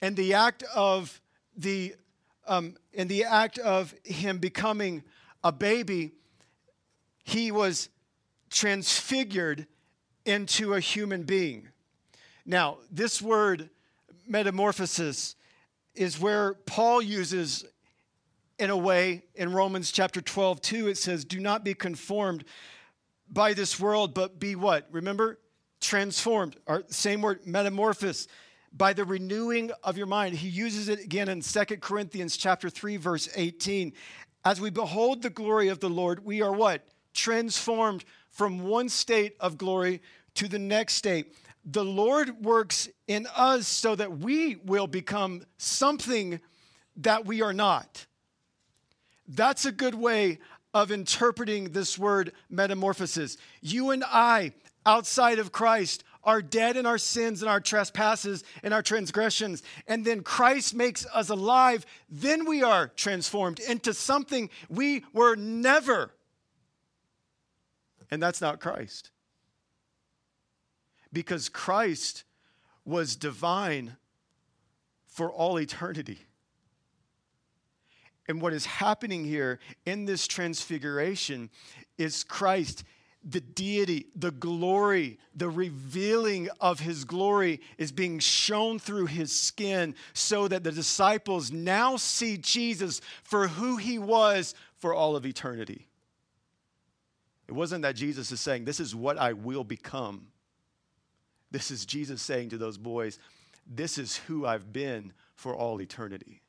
and 0.00 0.16
the 0.16 0.34
act 0.34 0.62
of 0.74 1.20
the 1.56 1.94
um, 2.46 2.76
in 2.94 3.08
the 3.08 3.24
act 3.24 3.58
of 3.58 3.94
him 4.04 4.38
becoming 4.38 5.02
a 5.44 5.52
baby, 5.52 6.12
he 7.22 7.52
was 7.52 7.90
transfigured 8.48 9.66
into 10.24 10.72
a 10.72 10.80
human 10.80 11.24
being. 11.24 11.68
Now, 12.46 12.78
this 12.90 13.20
word 13.20 13.68
metamorphosis 14.26 15.36
is 15.94 16.18
where 16.18 16.54
Paul 16.54 17.02
uses 17.02 17.66
in 18.58 18.70
a 18.70 18.76
way 18.76 19.22
in 19.34 19.52
Romans 19.52 19.92
chapter 19.92 20.20
12, 20.20 20.60
2, 20.60 20.88
it 20.88 20.98
says, 20.98 21.24
Do 21.24 21.40
not 21.40 21.64
be 21.64 21.74
conformed 21.74 22.44
by 23.30 23.54
this 23.54 23.78
world, 23.78 24.14
but 24.14 24.40
be 24.40 24.56
what? 24.56 24.88
Remember? 24.90 25.38
Transformed. 25.80 26.56
Our 26.66 26.82
same 26.88 27.22
word, 27.22 27.46
metamorphosis. 27.46 28.26
By 28.72 28.92
the 28.92 29.04
renewing 29.04 29.70
of 29.82 29.96
your 29.96 30.06
mind. 30.06 30.34
He 30.34 30.48
uses 30.48 30.88
it 30.88 31.00
again 31.00 31.28
in 31.28 31.40
Second 31.40 31.80
Corinthians 31.80 32.36
chapter 32.36 32.68
3, 32.68 32.96
verse 32.96 33.28
18. 33.34 33.92
As 34.44 34.60
we 34.60 34.70
behold 34.70 35.22
the 35.22 35.30
glory 35.30 35.68
of 35.68 35.80
the 35.80 35.88
Lord, 35.88 36.24
we 36.24 36.42
are 36.42 36.52
what? 36.52 36.86
Transformed 37.14 38.04
from 38.30 38.60
one 38.60 38.88
state 38.88 39.36
of 39.40 39.56
glory 39.56 40.02
to 40.34 40.48
the 40.48 40.58
next 40.58 40.94
state. 40.94 41.34
The 41.64 41.84
Lord 41.84 42.44
works 42.44 42.88
in 43.06 43.26
us 43.34 43.66
so 43.66 43.94
that 43.94 44.18
we 44.18 44.56
will 44.56 44.86
become 44.86 45.44
something 45.56 46.40
that 46.96 47.24
we 47.24 47.42
are 47.42 47.52
not. 47.52 48.06
That's 49.28 49.66
a 49.66 49.72
good 49.72 49.94
way 49.94 50.38
of 50.72 50.90
interpreting 50.90 51.70
this 51.70 51.98
word 51.98 52.32
metamorphosis. 52.48 53.36
You 53.60 53.90
and 53.90 54.02
I, 54.04 54.52
outside 54.86 55.38
of 55.38 55.52
Christ, 55.52 56.04
are 56.24 56.42
dead 56.42 56.76
in 56.76 56.86
our 56.86 56.98
sins 56.98 57.42
and 57.42 57.50
our 57.50 57.60
trespasses 57.60 58.44
and 58.62 58.74
our 58.74 58.82
transgressions. 58.82 59.62
And 59.86 60.04
then 60.04 60.22
Christ 60.22 60.74
makes 60.74 61.06
us 61.06 61.28
alive. 61.30 61.86
Then 62.10 62.44
we 62.44 62.62
are 62.62 62.88
transformed 62.88 63.60
into 63.60 63.94
something 63.94 64.50
we 64.68 65.04
were 65.12 65.36
never. 65.36 66.12
And 68.10 68.22
that's 68.22 68.40
not 68.40 68.60
Christ. 68.60 69.10
Because 71.12 71.48
Christ 71.48 72.24
was 72.84 73.16
divine 73.16 73.96
for 75.06 75.30
all 75.30 75.58
eternity. 75.58 76.18
And 78.28 78.42
what 78.42 78.52
is 78.52 78.66
happening 78.66 79.24
here 79.24 79.58
in 79.86 80.04
this 80.04 80.26
transfiguration 80.26 81.48
is 81.96 82.22
Christ, 82.22 82.84
the 83.24 83.40
deity, 83.40 84.06
the 84.14 84.30
glory, 84.30 85.18
the 85.34 85.48
revealing 85.48 86.48
of 86.60 86.80
his 86.80 87.04
glory 87.04 87.60
is 87.78 87.90
being 87.90 88.18
shown 88.18 88.78
through 88.78 89.06
his 89.06 89.32
skin 89.32 89.94
so 90.12 90.46
that 90.46 90.62
the 90.62 90.70
disciples 90.70 91.50
now 91.50 91.96
see 91.96 92.36
Jesus 92.36 93.00
for 93.24 93.48
who 93.48 93.78
he 93.78 93.98
was 93.98 94.54
for 94.76 94.94
all 94.94 95.16
of 95.16 95.24
eternity. 95.24 95.88
It 97.48 97.52
wasn't 97.52 97.82
that 97.82 97.96
Jesus 97.96 98.30
is 98.30 98.40
saying, 98.42 98.66
This 98.66 98.78
is 98.78 98.94
what 98.94 99.16
I 99.16 99.32
will 99.32 99.64
become. 99.64 100.26
This 101.50 101.70
is 101.70 101.86
Jesus 101.86 102.20
saying 102.20 102.50
to 102.50 102.58
those 102.58 102.76
boys, 102.76 103.18
This 103.66 103.96
is 103.96 104.16
who 104.16 104.44
I've 104.44 104.70
been 104.70 105.14
for 105.34 105.56
all 105.56 105.80
eternity. 105.80 106.42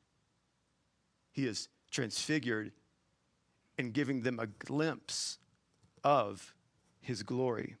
He 1.32 1.46
is 1.46 1.68
transfigured 1.90 2.72
and 3.78 3.92
giving 3.92 4.22
them 4.22 4.38
a 4.38 4.46
glimpse 4.46 5.38
of 6.04 6.54
his 7.00 7.22
glory. 7.22 7.76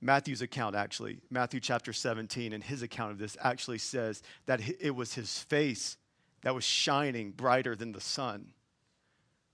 Matthew's 0.00 0.40
account, 0.40 0.74
actually, 0.74 1.18
Matthew 1.30 1.60
chapter 1.60 1.92
17, 1.92 2.52
and 2.52 2.64
his 2.64 2.82
account 2.82 3.12
of 3.12 3.18
this 3.18 3.36
actually 3.40 3.78
says 3.78 4.22
that 4.46 4.60
it 4.80 4.94
was 4.94 5.14
his 5.14 5.38
face 5.40 5.98
that 6.42 6.54
was 6.54 6.64
shining 6.64 7.32
brighter 7.32 7.76
than 7.76 7.92
the 7.92 8.00
sun. 8.00 8.52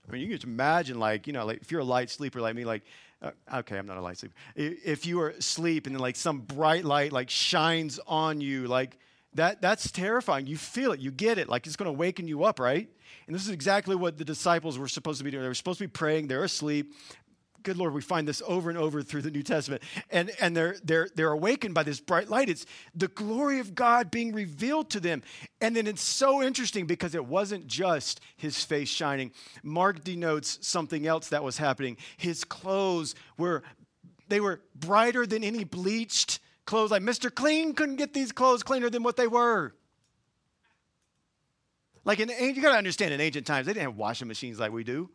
I 0.07 0.11
mean, 0.11 0.21
you 0.21 0.27
can 0.27 0.37
just 0.37 0.45
imagine, 0.45 0.99
like, 0.99 1.27
you 1.27 1.33
know, 1.33 1.45
like 1.45 1.61
if 1.61 1.71
you're 1.71 1.81
a 1.81 1.85
light 1.85 2.09
sleeper 2.09 2.39
like 2.39 2.55
me, 2.55 2.63
like, 2.63 2.83
uh, 3.21 3.31
okay, 3.55 3.77
I'm 3.77 3.87
not 3.87 3.97
a 3.97 4.01
light 4.01 4.17
sleeper. 4.19 4.35
If 4.55 5.05
you 5.05 5.19
are 5.19 5.29
asleep 5.29 5.85
and 5.85 5.95
then, 5.95 6.01
like, 6.01 6.15
some 6.15 6.39
bright 6.39 6.85
light, 6.85 7.11
like, 7.11 7.29
shines 7.29 7.99
on 8.07 8.39
you, 8.39 8.67
like, 8.67 8.97
that, 9.33 9.61
that's 9.61 9.91
terrifying. 9.91 10.47
You 10.47 10.57
feel 10.57 10.91
it, 10.91 10.99
you 10.99 11.11
get 11.11 11.37
it, 11.37 11.49
like 11.49 11.67
it's 11.67 11.75
going 11.75 11.87
to 11.87 11.97
waken 11.97 12.27
you 12.27 12.43
up, 12.43 12.59
right? 12.59 12.89
And 13.27 13.35
this 13.35 13.43
is 13.43 13.49
exactly 13.49 13.95
what 13.95 14.17
the 14.17 14.25
disciples 14.25 14.79
were 14.79 14.87
supposed 14.87 15.19
to 15.19 15.23
be 15.23 15.31
doing. 15.31 15.43
They 15.43 15.49
were 15.49 15.53
supposed 15.53 15.79
to 15.79 15.83
be 15.83 15.91
praying, 15.91 16.27
they're 16.27 16.43
asleep. 16.43 16.93
Good 17.63 17.77
Lord, 17.77 17.93
we 17.93 18.01
find 18.01 18.25
this 18.25 18.41
over 18.47 18.69
and 18.69 18.79
over 18.79 19.01
through 19.01 19.23
the 19.23 19.31
New 19.31 19.43
Testament. 19.43 19.83
And, 20.09 20.31
and 20.39 20.55
they're, 20.55 20.77
they're, 20.83 21.09
they're 21.15 21.31
awakened 21.31 21.73
by 21.73 21.83
this 21.83 21.99
bright 21.99 22.29
light. 22.29 22.49
It's 22.49 22.65
the 22.95 23.09
glory 23.09 23.59
of 23.59 23.75
God 23.75 24.09
being 24.09 24.31
revealed 24.31 24.89
to 24.91 25.01
them. 25.01 25.21
And 25.59 25.75
then 25.75 25.85
it's 25.85 26.01
so 26.01 26.41
interesting 26.41 26.85
because 26.85 27.13
it 27.13 27.25
wasn't 27.25 27.67
just 27.67 28.21
his 28.37 28.63
face 28.63 28.87
shining. 28.87 29.33
Mark 29.63 30.03
denotes 30.03 30.65
something 30.65 31.05
else 31.05 31.27
that 31.29 31.43
was 31.43 31.57
happening. 31.57 31.97
His 32.15 32.45
clothes 32.45 33.15
were, 33.37 33.63
they 34.29 34.39
were 34.39 34.61
brighter 34.73 35.25
than 35.25 35.43
any 35.43 35.65
bleached 35.65 36.39
clothes 36.67 36.91
like 36.91 37.01
Mr. 37.01 37.33
Clean 37.33 37.73
couldn't 37.73 37.95
get 37.95 38.13
these 38.13 38.31
clothes 38.31 38.61
cleaner 38.61 38.91
than 38.91 39.01
what 39.01 39.17
they 39.17 39.27
were. 39.27 39.73
Like 42.05 42.19
in 42.19 42.29
you 42.29 42.61
gotta 42.61 42.77
understand 42.77 43.13
in 43.13 43.19
ancient 43.19 43.47
times, 43.47 43.65
they 43.65 43.73
didn't 43.73 43.87
have 43.87 43.97
washing 43.97 44.27
machines 44.27 44.59
like 44.59 44.71
we 44.71 44.83
do. 44.83 45.09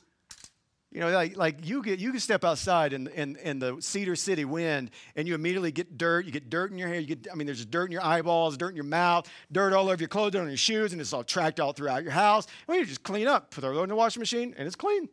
You 0.91 1.01
know, 1.01 1.11
like, 1.11 1.39
like 1.39 1.67
you 1.67 1.83
get 1.83 2.01
you 2.01 2.11
can 2.11 2.21
step 2.21 2.45
outside 2.45 2.93
in, 2.93 3.07
in, 3.09 3.37
in 3.37 3.59
the 3.59 3.81
Cedar 3.81 4.15
City 4.15 4.45
wind 4.45 4.91
and 5.17 5.27
you 5.27 5.35
immediately 5.35 5.73
get 5.73 5.97
dirt. 5.97 6.27
You 6.27 6.33
get 6.33 6.51
dirt 6.51 6.71
in 6.71 6.77
your 6.77 6.89
hair. 6.89 7.01
You 7.01 7.07
get 7.07 7.29
I 7.33 7.35
mean, 7.35 7.47
there's 7.47 7.65
dirt 7.65 7.87
in 7.87 7.93
your 7.93 8.05
eyeballs, 8.05 8.59
dirt 8.59 8.71
in 8.71 8.77
your 8.77 8.85
mouth, 8.85 9.27
dirt 9.51 9.73
all 9.73 9.89
over 9.89 10.01
your 10.01 10.09
clothes, 10.09 10.33
dirt 10.33 10.43
on 10.43 10.49
your 10.49 10.57
shoes, 10.59 10.93
and 10.93 11.01
it's 11.01 11.15
all 11.15 11.25
tracked 11.25 11.61
all 11.61 11.73
throughout 11.73 12.03
your 12.03 12.13
house. 12.13 12.47
Well, 12.67 12.77
you 12.77 12.85
just 12.85 13.03
clean 13.03 13.27
up, 13.27 13.51
put 13.51 13.65
it 13.65 13.69
in 13.69 13.89
the 13.89 13.97
washing 13.97 14.21
machine, 14.21 14.55
and 14.59 14.67
it's 14.67 14.77
clean. 14.77 15.09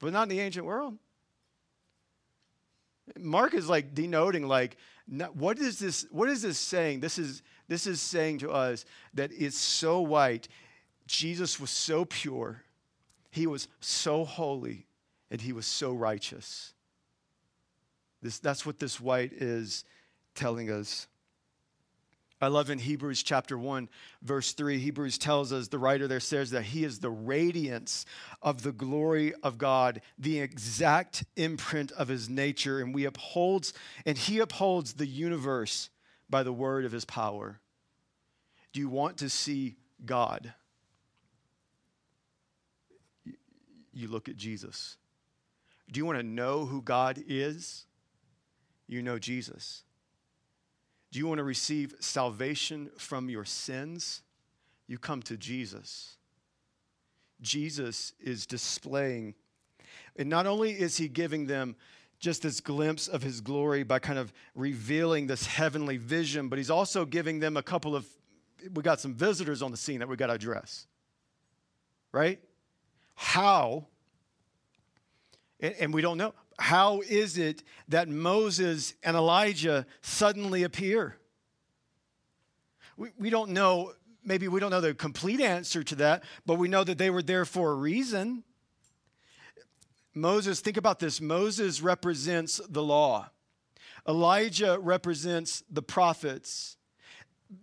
But 0.00 0.12
not 0.12 0.24
in 0.24 0.28
the 0.30 0.40
ancient 0.40 0.66
world. 0.66 0.96
Mark 3.16 3.54
is 3.54 3.68
like 3.68 3.94
denoting 3.94 4.48
like 4.48 4.76
what 5.08 5.58
is 5.58 5.78
this 5.78 6.06
what 6.10 6.28
is 6.28 6.42
this 6.42 6.58
saying? 6.58 7.00
This 7.00 7.18
is 7.18 7.42
this 7.68 7.86
is 7.86 8.00
saying 8.00 8.38
to 8.38 8.50
us 8.50 8.84
that 9.14 9.30
it's 9.32 9.58
so 9.58 10.00
white. 10.00 10.48
Jesus 11.06 11.58
was 11.58 11.70
so 11.70 12.04
pure. 12.04 12.62
He 13.30 13.46
was 13.46 13.68
so 13.80 14.24
holy 14.24 14.86
and 15.30 15.40
he 15.40 15.52
was 15.52 15.66
so 15.66 15.92
righteous. 15.92 16.74
This, 18.22 18.38
that's 18.38 18.66
what 18.66 18.78
this 18.78 19.00
white 19.00 19.32
is 19.32 19.84
telling 20.34 20.70
us. 20.70 21.06
I 22.40 22.46
love 22.46 22.70
in 22.70 22.78
Hebrews 22.78 23.24
chapter 23.24 23.58
1, 23.58 23.88
verse 24.22 24.52
3, 24.52 24.78
Hebrews 24.78 25.18
tells 25.18 25.52
us, 25.52 25.68
the 25.68 25.78
writer 25.78 26.06
there 26.06 26.20
says 26.20 26.50
that 26.50 26.62
he 26.62 26.84
is 26.84 27.00
the 27.00 27.10
radiance 27.10 28.06
of 28.42 28.62
the 28.62 28.70
glory 28.70 29.34
of 29.42 29.58
God, 29.58 30.02
the 30.16 30.38
exact 30.38 31.24
imprint 31.34 31.90
of 31.92 32.06
his 32.06 32.28
nature, 32.30 32.78
and 32.78 32.94
we 32.94 33.06
upholds, 33.06 33.72
and 34.06 34.16
he 34.16 34.38
upholds 34.38 34.92
the 34.92 35.06
universe 35.06 35.90
by 36.30 36.44
the 36.44 36.52
word 36.52 36.84
of 36.84 36.92
his 36.92 37.04
power. 37.04 37.58
Do 38.72 38.78
you 38.78 38.88
want 38.88 39.16
to 39.18 39.28
see 39.28 39.76
God? 40.04 40.54
You 43.92 44.06
look 44.06 44.28
at 44.28 44.36
Jesus. 44.36 44.96
Do 45.90 45.98
you 45.98 46.06
want 46.06 46.18
to 46.18 46.22
know 46.22 46.66
who 46.66 46.82
God 46.82 47.20
is? 47.26 47.86
You 48.86 49.02
know 49.02 49.18
Jesus. 49.18 49.82
Do 51.10 51.18
you 51.18 51.26
want 51.26 51.38
to 51.38 51.44
receive 51.44 51.94
salvation 52.00 52.90
from 52.96 53.30
your 53.30 53.44
sins? 53.44 54.22
You 54.86 54.98
come 54.98 55.22
to 55.22 55.36
Jesus. 55.36 56.16
Jesus 57.40 58.12
is 58.20 58.46
displaying, 58.46 59.34
and 60.16 60.28
not 60.28 60.46
only 60.46 60.72
is 60.72 60.96
he 60.96 61.08
giving 61.08 61.46
them 61.46 61.76
just 62.18 62.42
this 62.42 62.60
glimpse 62.60 63.06
of 63.06 63.22
his 63.22 63.40
glory 63.40 63.84
by 63.84 64.00
kind 64.00 64.18
of 64.18 64.32
revealing 64.54 65.28
this 65.28 65.46
heavenly 65.46 65.96
vision, 65.96 66.48
but 66.48 66.58
he's 66.58 66.70
also 66.70 67.04
giving 67.04 67.38
them 67.38 67.56
a 67.56 67.62
couple 67.62 67.94
of, 67.94 68.06
we 68.74 68.82
got 68.82 69.00
some 69.00 69.14
visitors 69.14 69.62
on 69.62 69.70
the 69.70 69.76
scene 69.76 70.00
that 70.00 70.08
we 70.08 70.16
got 70.16 70.26
to 70.26 70.32
address. 70.32 70.86
Right? 72.10 72.40
How, 73.14 73.86
and, 75.60 75.94
we 75.94 76.02
don't 76.02 76.18
know, 76.18 76.34
how 76.58 77.02
is 77.02 77.38
it 77.38 77.62
that 77.88 78.08
Moses 78.08 78.94
and 79.02 79.16
Elijah 79.16 79.86
suddenly 80.02 80.64
appear? 80.64 81.16
We, 82.96 83.10
we 83.16 83.30
don't 83.30 83.50
know, 83.50 83.92
maybe 84.24 84.48
we 84.48 84.58
don't 84.58 84.70
know 84.70 84.80
the 84.80 84.94
complete 84.94 85.40
answer 85.40 85.84
to 85.84 85.94
that, 85.96 86.24
but 86.44 86.56
we 86.56 86.68
know 86.68 86.82
that 86.82 86.98
they 86.98 87.10
were 87.10 87.22
there 87.22 87.44
for 87.44 87.70
a 87.70 87.74
reason. 87.76 88.42
Moses, 90.14 90.60
think 90.60 90.76
about 90.76 90.98
this 90.98 91.20
Moses 91.20 91.80
represents 91.80 92.60
the 92.68 92.82
law, 92.82 93.30
Elijah 94.06 94.78
represents 94.80 95.62
the 95.70 95.82
prophets. 95.82 96.76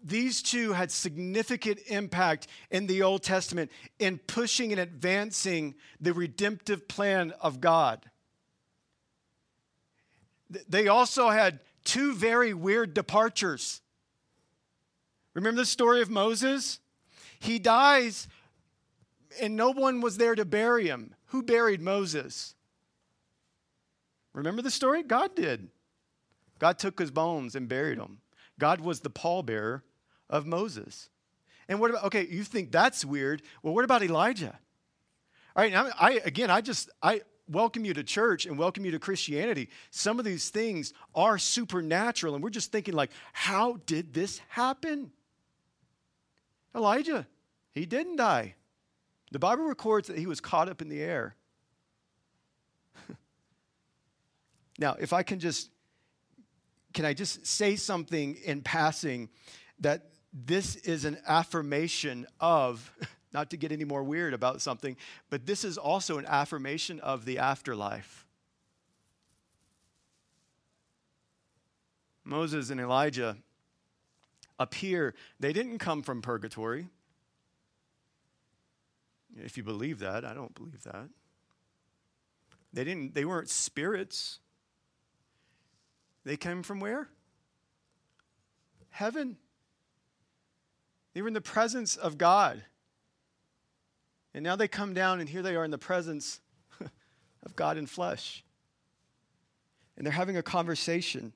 These 0.03 0.41
two 0.41 0.73
had 0.73 0.91
significant 0.91 1.77
impact 1.85 2.47
in 2.71 2.87
the 2.87 3.03
Old 3.03 3.21
Testament 3.21 3.71
in 3.99 4.17
pushing 4.17 4.71
and 4.71 4.81
advancing 4.81 5.75
the 6.01 6.11
redemptive 6.11 6.87
plan 6.87 7.33
of 7.39 7.61
God. 7.61 8.09
They 10.49 10.87
also 10.87 11.29
had 11.29 11.59
two 11.83 12.13
very 12.13 12.53
weird 12.53 12.93
departures. 12.93 13.81
Remember 15.33 15.61
the 15.61 15.65
story 15.65 16.01
of 16.01 16.09
Moses? 16.09 16.79
He 17.39 17.59
dies 17.59 18.27
and 19.41 19.55
no 19.55 19.71
one 19.71 20.01
was 20.01 20.17
there 20.17 20.35
to 20.35 20.45
bury 20.45 20.87
him. 20.87 21.13
Who 21.27 21.43
buried 21.43 21.81
Moses? 21.81 22.55
Remember 24.33 24.61
the 24.61 24.71
story? 24.71 25.03
God 25.03 25.35
did. 25.35 25.69
God 26.59 26.79
took 26.79 26.99
his 26.99 27.11
bones 27.11 27.55
and 27.55 27.67
buried 27.67 27.99
them. 27.99 28.19
God 28.59 28.81
was 28.81 29.01
the 29.01 29.09
pallbearer 29.09 29.81
of 30.29 30.45
Moses. 30.45 31.09
And 31.67 31.79
what 31.79 31.89
about, 31.91 32.05
okay, 32.05 32.27
you 32.29 32.43
think 32.43 32.71
that's 32.71 33.03
weird. 33.03 33.41
Well, 33.63 33.73
what 33.73 33.83
about 33.83 34.03
Elijah? 34.03 34.57
All 35.55 35.63
right, 35.63 35.73
I 35.73 36.21
again, 36.25 36.51
I 36.51 36.61
just, 36.61 36.89
I, 37.01 37.21
welcome 37.47 37.85
you 37.85 37.93
to 37.93 38.03
church 38.03 38.45
and 38.45 38.57
welcome 38.57 38.85
you 38.85 38.91
to 38.91 38.99
Christianity, 38.99 39.69
some 39.91 40.19
of 40.19 40.25
these 40.25 40.49
things 40.49 40.93
are 41.13 41.37
supernatural. 41.37 42.35
And 42.35 42.43
we're 42.43 42.49
just 42.49 42.71
thinking, 42.71 42.93
like, 42.93 43.11
how 43.33 43.79
did 43.85 44.13
this 44.13 44.39
happen? 44.49 45.11
Elijah, 46.75 47.27
he 47.71 47.85
didn't 47.85 48.17
die. 48.17 48.55
The 49.31 49.39
Bible 49.39 49.65
records 49.65 50.07
that 50.07 50.17
he 50.17 50.27
was 50.27 50.39
caught 50.39 50.69
up 50.69 50.81
in 50.81 50.89
the 50.89 51.01
air. 51.01 51.35
now, 54.79 54.95
if 54.99 55.13
I 55.13 55.23
can 55.23 55.39
just, 55.39 55.69
can 56.93 57.05
I 57.05 57.13
just 57.13 57.45
say 57.45 57.75
something 57.75 58.35
in 58.43 58.61
passing 58.61 59.29
that 59.79 60.09
this 60.33 60.75
is 60.77 61.05
an 61.05 61.17
affirmation 61.27 62.27
of 62.39 62.91
not 63.35 63.49
to 63.49 63.57
get 63.57 63.71
any 63.71 63.83
more 63.83 64.01
weird 64.01 64.33
about 64.33 64.61
something, 64.61 64.95
but 65.29 65.45
this 65.45 65.65
is 65.65 65.77
also 65.77 66.17
an 66.17 66.25
affirmation 66.25 67.01
of 67.01 67.25
the 67.25 67.37
afterlife. 67.37 68.25
Moses 72.23 72.69
and 72.69 72.79
Elijah 72.79 73.37
appear, 74.57 75.13
they 75.39 75.51
didn't 75.51 75.79
come 75.79 76.01
from 76.01 76.21
purgatory. 76.21 76.87
If 79.35 79.57
you 79.57 79.63
believe 79.63 79.99
that, 79.99 80.23
I 80.23 80.33
don't 80.33 80.55
believe 80.55 80.81
that. 80.83 81.09
They 82.71 82.85
didn't 82.85 83.13
they 83.13 83.25
weren't 83.25 83.49
spirits. 83.49 84.39
They 86.23 86.37
came 86.37 86.63
from 86.63 86.79
where? 86.79 87.09
Heaven. 88.89 89.37
They 91.13 91.21
were 91.21 91.27
in 91.27 91.33
the 91.33 91.41
presence 91.41 91.95
of 91.95 92.17
God. 92.17 92.63
And 94.35 94.43
now 94.43 94.57
they 94.57 94.67
come 94.67 94.93
down, 94.93 95.21
and 95.21 95.29
here 95.29 95.41
they 95.41 95.55
are 95.55 95.63
in 95.63 95.71
the 95.71 95.77
presence 95.77 96.41
of 96.81 97.55
God 97.55 97.77
in 97.77 97.85
flesh. 97.85 98.43
And 99.95 100.05
they're 100.05 100.11
having 100.11 100.35
a 100.35 100.43
conversation. 100.43 101.31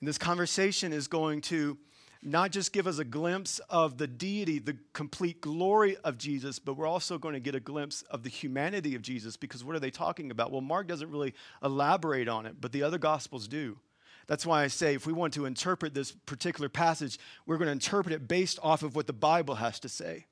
And 0.00 0.06
this 0.06 0.18
conversation 0.18 0.92
is 0.92 1.08
going 1.08 1.40
to 1.42 1.78
not 2.22 2.50
just 2.50 2.74
give 2.74 2.86
us 2.86 2.98
a 2.98 3.04
glimpse 3.04 3.60
of 3.70 3.96
the 3.96 4.06
deity, 4.06 4.58
the 4.58 4.76
complete 4.92 5.40
glory 5.40 5.96
of 6.04 6.18
Jesus, 6.18 6.58
but 6.58 6.74
we're 6.74 6.86
also 6.86 7.16
going 7.16 7.32
to 7.32 7.40
get 7.40 7.54
a 7.54 7.60
glimpse 7.60 8.02
of 8.10 8.24
the 8.24 8.28
humanity 8.28 8.94
of 8.94 9.00
Jesus 9.00 9.38
because 9.38 9.64
what 9.64 9.74
are 9.74 9.80
they 9.80 9.90
talking 9.90 10.30
about? 10.30 10.52
Well, 10.52 10.60
Mark 10.60 10.86
doesn't 10.86 11.10
really 11.10 11.32
elaborate 11.64 12.28
on 12.28 12.44
it, 12.44 12.56
but 12.60 12.72
the 12.72 12.82
other 12.82 12.98
gospels 12.98 13.48
do. 13.48 13.78
That's 14.26 14.44
why 14.44 14.64
I 14.64 14.66
say 14.66 14.94
if 14.94 15.06
we 15.06 15.14
want 15.14 15.32
to 15.34 15.46
interpret 15.46 15.94
this 15.94 16.12
particular 16.12 16.68
passage, 16.68 17.18
we're 17.46 17.56
going 17.56 17.68
to 17.68 17.72
interpret 17.72 18.14
it 18.14 18.28
based 18.28 18.58
off 18.62 18.82
of 18.82 18.94
what 18.94 19.06
the 19.06 19.14
Bible 19.14 19.54
has 19.54 19.80
to 19.80 19.88
say. 19.88 20.26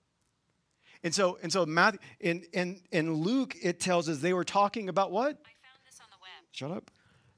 And 1.02 1.14
so, 1.14 1.38
and 1.42 1.52
so 1.52 1.66
Matthew, 1.66 2.00
in, 2.20 2.44
in, 2.52 2.80
in 2.90 3.14
Luke, 3.14 3.56
it 3.62 3.80
tells 3.80 4.08
us 4.08 4.18
they 4.18 4.32
were 4.32 4.44
talking 4.44 4.88
about 4.88 5.12
what? 5.12 5.26
I 5.26 5.28
found 5.28 5.80
this 5.84 6.00
on 6.00 6.06
the 6.10 6.18
web. 6.20 6.44
Shut 6.52 6.70
up. 6.70 6.90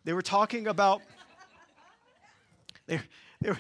They 0.05 0.13
were 0.13 0.23
talking 0.23 0.67
about, 0.67 1.03
they, 2.87 3.01
they 3.41 3.51
were, 3.51 3.59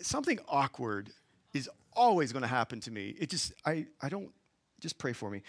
something 0.00 0.38
awkward 0.48 1.10
is 1.54 1.68
always 1.92 2.32
going 2.32 2.42
to 2.42 2.48
happen 2.48 2.80
to 2.80 2.90
me. 2.90 3.14
It 3.18 3.30
just, 3.30 3.52
I, 3.64 3.86
I 4.00 4.08
don't, 4.08 4.30
just 4.80 4.98
pray 4.98 5.12
for 5.12 5.30
me. 5.30 5.42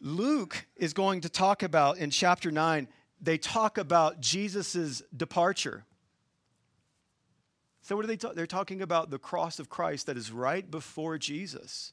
Luke 0.00 0.66
is 0.76 0.92
going 0.92 1.20
to 1.22 1.28
talk 1.28 1.62
about 1.62 1.98
in 1.98 2.10
chapter 2.10 2.50
9, 2.50 2.88
they 3.20 3.38
talk 3.38 3.78
about 3.78 4.20
Jesus' 4.20 5.02
departure. 5.14 5.84
So, 7.82 7.96
what 7.96 8.04
are 8.04 8.08
they 8.08 8.16
talking? 8.16 8.36
They're 8.36 8.46
talking 8.46 8.82
about 8.82 9.10
the 9.10 9.18
cross 9.18 9.58
of 9.58 9.68
Christ 9.68 10.06
that 10.06 10.16
is 10.16 10.30
right 10.30 10.68
before 10.70 11.18
Jesus. 11.18 11.92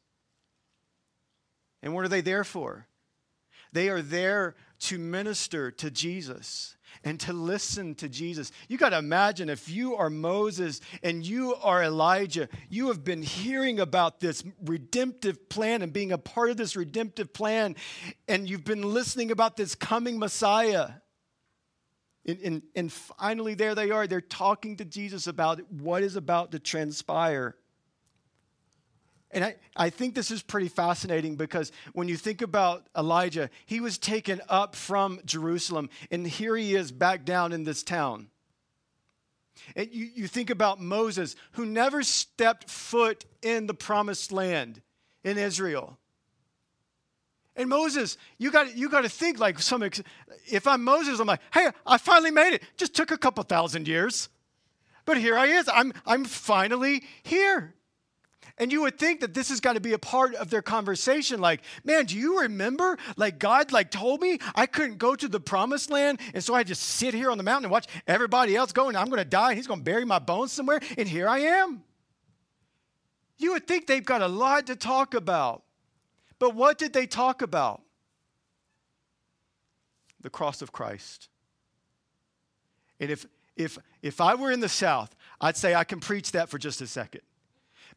And 1.81 1.93
what 1.93 2.05
are 2.05 2.09
they 2.09 2.21
there 2.21 2.43
for? 2.43 2.87
They 3.73 3.89
are 3.89 4.01
there 4.01 4.55
to 4.79 4.97
minister 4.97 5.71
to 5.71 5.91
Jesus 5.91 6.77
and 7.03 7.19
to 7.19 7.33
listen 7.33 7.95
to 7.95 8.09
Jesus. 8.09 8.51
You 8.67 8.77
got 8.77 8.89
to 8.89 8.97
imagine 8.97 9.49
if 9.49 9.69
you 9.69 9.95
are 9.95 10.09
Moses 10.09 10.81
and 11.03 11.25
you 11.25 11.55
are 11.55 11.83
Elijah, 11.83 12.47
you 12.69 12.87
have 12.87 13.03
been 13.03 13.21
hearing 13.21 13.79
about 13.79 14.19
this 14.19 14.43
redemptive 14.63 15.49
plan 15.49 15.81
and 15.81 15.91
being 15.91 16.11
a 16.11 16.17
part 16.17 16.49
of 16.49 16.57
this 16.57 16.75
redemptive 16.75 17.33
plan, 17.33 17.75
and 18.27 18.49
you've 18.49 18.63
been 18.63 18.81
listening 18.81 19.31
about 19.31 19.57
this 19.57 19.75
coming 19.75 20.17
Messiah. 20.17 20.91
And, 22.25 22.39
and, 22.39 22.61
and 22.75 22.91
finally, 22.91 23.53
there 23.53 23.75
they 23.75 23.91
are. 23.91 24.07
They're 24.07 24.21
talking 24.21 24.77
to 24.77 24.85
Jesus 24.85 25.27
about 25.27 25.61
what 25.71 26.03
is 26.03 26.15
about 26.15 26.51
to 26.53 26.59
transpire. 26.59 27.56
And 29.31 29.43
I, 29.43 29.55
I 29.75 29.89
think 29.89 30.15
this 30.15 30.31
is 30.31 30.41
pretty 30.41 30.69
fascinating 30.69 31.35
because 31.35 31.71
when 31.93 32.07
you 32.07 32.15
think 32.15 32.41
about 32.41 32.87
Elijah, 32.97 33.49
he 33.65 33.79
was 33.81 33.97
taken 33.97 34.41
up 34.47 34.75
from 34.75 35.19
Jerusalem, 35.25 35.89
and 36.09 36.25
here 36.25 36.55
he 36.55 36.75
is 36.75 36.91
back 36.91 37.25
down 37.25 37.51
in 37.51 37.63
this 37.63 37.83
town. 37.83 38.29
And 39.75 39.89
you, 39.91 40.09
you 40.15 40.27
think 40.27 40.49
about 40.49 40.79
Moses, 40.79 41.35
who 41.53 41.65
never 41.65 42.03
stepped 42.03 42.69
foot 42.69 43.25
in 43.41 43.67
the 43.67 43.73
promised 43.73 44.31
land 44.31 44.81
in 45.23 45.37
Israel. 45.37 45.97
And 47.55 47.69
Moses, 47.69 48.17
you 48.37 48.51
got 48.51 48.77
you 48.77 48.87
got 48.87 49.01
to 49.01 49.09
think 49.09 49.39
like 49.39 49.59
some. 49.59 49.81
If 50.45 50.67
I'm 50.67 50.83
Moses, 50.83 51.19
I'm 51.19 51.25
like, 51.25 51.41
hey, 51.51 51.69
I 51.87 51.97
finally 51.97 52.29
made 52.29 52.53
it. 52.53 52.63
Just 52.77 52.93
took 52.93 53.09
a 53.09 53.17
couple 53.17 53.43
thousand 53.43 53.87
years, 53.87 54.29
but 55.05 55.17
here 55.17 55.35
I 55.35 55.47
is. 55.47 55.67
I'm 55.67 55.91
I'm 56.05 56.23
finally 56.23 57.03
here. 57.23 57.73
And 58.59 58.71
you 58.71 58.81
would 58.81 58.97
think 58.97 59.19
that 59.19 59.35
this 59.35 59.49
has 59.49 59.59
got 59.59 59.73
to 59.73 59.79
be 59.79 59.93
a 59.93 59.99
part 59.99 60.33
of 60.33 60.49
their 60.49 60.63
conversation. 60.63 61.39
Like, 61.39 61.61
man, 61.83 62.05
do 62.05 62.17
you 62.17 62.41
remember? 62.41 62.97
Like 63.15 63.37
God 63.37 63.71
like 63.71 63.91
told 63.91 64.19
me 64.19 64.39
I 64.55 64.65
couldn't 64.65 64.97
go 64.97 65.15
to 65.15 65.27
the 65.27 65.39
promised 65.39 65.91
land. 65.91 66.19
And 66.33 66.43
so 66.43 66.55
I 66.55 66.63
just 66.63 66.81
sit 66.81 67.13
here 67.13 67.29
on 67.29 67.37
the 67.37 67.43
mountain 67.43 67.65
and 67.65 67.71
watch 67.71 67.87
everybody 68.07 68.55
else 68.55 68.71
go, 68.71 68.87
and 68.87 68.97
I'm 68.97 69.09
gonna 69.09 69.25
die, 69.25 69.49
and 69.49 69.57
he's 69.57 69.67
gonna 69.67 69.83
bury 69.83 70.05
my 70.05 70.19
bones 70.19 70.51
somewhere, 70.51 70.79
and 70.97 71.07
here 71.07 71.29
I 71.29 71.39
am. 71.39 71.83
You 73.37 73.53
would 73.53 73.67
think 73.67 73.85
they've 73.85 74.03
got 74.03 74.23
a 74.23 74.27
lot 74.27 74.67
to 74.67 74.75
talk 74.75 75.13
about. 75.13 75.63
But 76.39 76.55
what 76.55 76.79
did 76.79 76.93
they 76.93 77.05
talk 77.05 77.43
about? 77.43 77.81
The 80.21 80.31
cross 80.31 80.63
of 80.63 80.71
Christ. 80.71 81.29
And 82.99 83.11
if 83.11 83.27
if 83.55 83.77
if 84.01 84.19
I 84.19 84.33
were 84.33 84.51
in 84.51 84.61
the 84.61 84.69
South, 84.69 85.15
I'd 85.39 85.57
say 85.57 85.75
I 85.75 85.83
can 85.83 85.99
preach 85.99 86.31
that 86.31 86.49
for 86.49 86.57
just 86.57 86.81
a 86.81 86.87
second. 86.87 87.21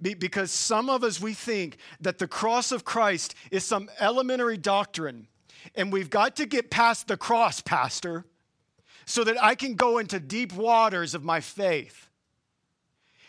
Be, 0.02 0.14
because 0.14 0.50
some 0.50 0.88
of 0.88 1.04
us, 1.04 1.20
we 1.20 1.34
think 1.34 1.76
that 2.00 2.18
the 2.18 2.28
cross 2.28 2.72
of 2.72 2.84
Christ 2.84 3.34
is 3.50 3.64
some 3.64 3.90
elementary 4.00 4.56
doctrine, 4.56 5.26
and 5.74 5.92
we've 5.92 6.10
got 6.10 6.36
to 6.36 6.46
get 6.46 6.70
past 6.70 7.08
the 7.08 7.16
cross, 7.16 7.60
Pastor, 7.60 8.24
so 9.04 9.24
that 9.24 9.42
I 9.42 9.54
can 9.54 9.74
go 9.74 9.98
into 9.98 10.18
deep 10.18 10.52
waters 10.52 11.14
of 11.14 11.24
my 11.24 11.40
faith. 11.40 12.08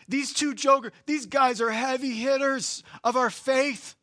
These 0.08 0.32
two 0.32 0.54
jokers, 0.54 0.92
these 1.06 1.26
guys 1.26 1.60
are 1.60 1.70
heavy 1.70 2.12
hitters 2.12 2.82
of 3.04 3.16
our 3.16 3.30
faith. 3.30 3.94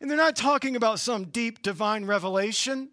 And 0.00 0.08
they're 0.08 0.16
not 0.16 0.36
talking 0.36 0.76
about 0.76 1.00
some 1.00 1.24
deep 1.24 1.62
divine 1.62 2.04
revelation. 2.04 2.90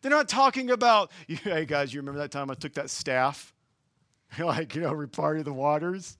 They're 0.00 0.10
not 0.10 0.28
talking 0.28 0.70
about, 0.70 1.10
hey 1.26 1.64
guys, 1.64 1.94
you 1.94 2.00
remember 2.00 2.20
that 2.20 2.30
time 2.30 2.50
I 2.50 2.54
took 2.54 2.74
that 2.74 2.90
staff? 2.90 3.52
like, 4.38 4.74
you 4.74 4.82
know, 4.82 4.92
reparted 4.92 5.44
the 5.44 5.52
waters? 5.52 6.18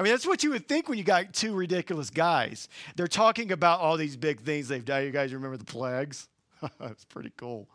I 0.00 0.02
mean, 0.02 0.12
that's 0.12 0.26
what 0.26 0.42
you 0.42 0.48
would 0.52 0.66
think 0.66 0.88
when 0.88 0.96
you 0.96 1.04
got 1.04 1.34
two 1.34 1.54
ridiculous 1.54 2.08
guys. 2.08 2.70
They're 2.96 3.06
talking 3.06 3.52
about 3.52 3.80
all 3.80 3.98
these 3.98 4.16
big 4.16 4.40
things 4.40 4.66
they've 4.66 4.82
done. 4.82 5.04
You 5.04 5.10
guys 5.10 5.34
remember 5.34 5.58
the 5.58 5.66
plagues? 5.66 6.26
that's 6.80 7.04
pretty 7.04 7.30
cool. 7.36 7.68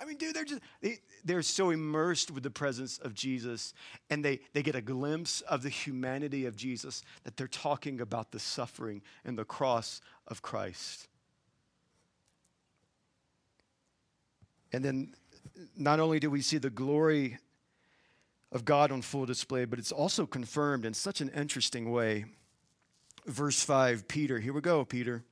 I 0.00 0.04
mean, 0.04 0.18
dude, 0.18 0.36
they're 0.36 0.44
just 0.44 0.62
they, 0.80 0.98
they're 1.24 1.42
so 1.42 1.70
immersed 1.70 2.30
with 2.30 2.44
the 2.44 2.50
presence 2.50 2.98
of 2.98 3.12
Jesus 3.12 3.74
and 4.08 4.24
they, 4.24 4.38
they 4.52 4.62
get 4.62 4.76
a 4.76 4.80
glimpse 4.80 5.40
of 5.40 5.64
the 5.64 5.68
humanity 5.68 6.46
of 6.46 6.54
Jesus 6.54 7.02
that 7.24 7.36
they're 7.36 7.48
talking 7.48 8.00
about 8.00 8.30
the 8.30 8.38
suffering 8.38 9.02
and 9.24 9.36
the 9.36 9.44
cross 9.44 10.00
of 10.28 10.42
Christ. 10.42 11.08
And 14.72 14.84
then 14.84 15.12
not 15.76 15.98
only 15.98 16.20
do 16.20 16.30
we 16.30 16.40
see 16.40 16.58
the 16.58 16.70
glory 16.70 17.38
of 18.56 18.64
God 18.64 18.90
on 18.90 19.02
full 19.02 19.26
display, 19.26 19.66
but 19.66 19.78
it's 19.78 19.92
also 19.92 20.24
confirmed 20.24 20.86
in 20.86 20.94
such 20.94 21.20
an 21.20 21.28
interesting 21.28 21.92
way. 21.92 22.24
Verse 23.26 23.62
5, 23.62 24.08
Peter, 24.08 24.40
here 24.40 24.54
we 24.54 24.62
go, 24.62 24.82
Peter. 24.82 25.22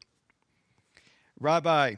Rabbi, 1.41 1.95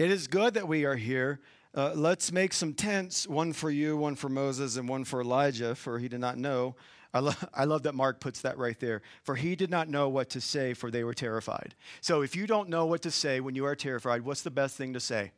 it 0.00 0.10
is 0.10 0.26
good 0.26 0.54
that 0.54 0.66
we 0.66 0.84
are 0.84 0.96
here. 0.96 1.38
Uh, 1.76 1.92
let's 1.94 2.32
make 2.32 2.52
some 2.52 2.74
tents, 2.74 3.28
one 3.28 3.52
for 3.52 3.70
you, 3.70 3.96
one 3.96 4.16
for 4.16 4.28
Moses, 4.28 4.76
and 4.76 4.88
one 4.88 5.04
for 5.04 5.20
Elijah, 5.20 5.76
for 5.76 6.00
he 6.00 6.08
did 6.08 6.18
not 6.18 6.36
know. 6.36 6.74
I, 7.14 7.20
lo- 7.20 7.32
I 7.54 7.64
love 7.64 7.84
that 7.84 7.94
Mark 7.94 8.18
puts 8.18 8.40
that 8.40 8.58
right 8.58 8.78
there. 8.80 9.02
For 9.22 9.36
he 9.36 9.54
did 9.54 9.70
not 9.70 9.88
know 9.88 10.08
what 10.08 10.28
to 10.30 10.40
say, 10.40 10.74
for 10.74 10.90
they 10.90 11.04
were 11.04 11.14
terrified. 11.14 11.76
So 12.00 12.22
if 12.22 12.34
you 12.34 12.48
don't 12.48 12.68
know 12.68 12.84
what 12.84 13.02
to 13.02 13.12
say 13.12 13.38
when 13.38 13.54
you 13.54 13.64
are 13.64 13.76
terrified, 13.76 14.22
what's 14.22 14.42
the 14.42 14.50
best 14.50 14.76
thing 14.76 14.92
to 14.94 15.00
say? 15.00 15.30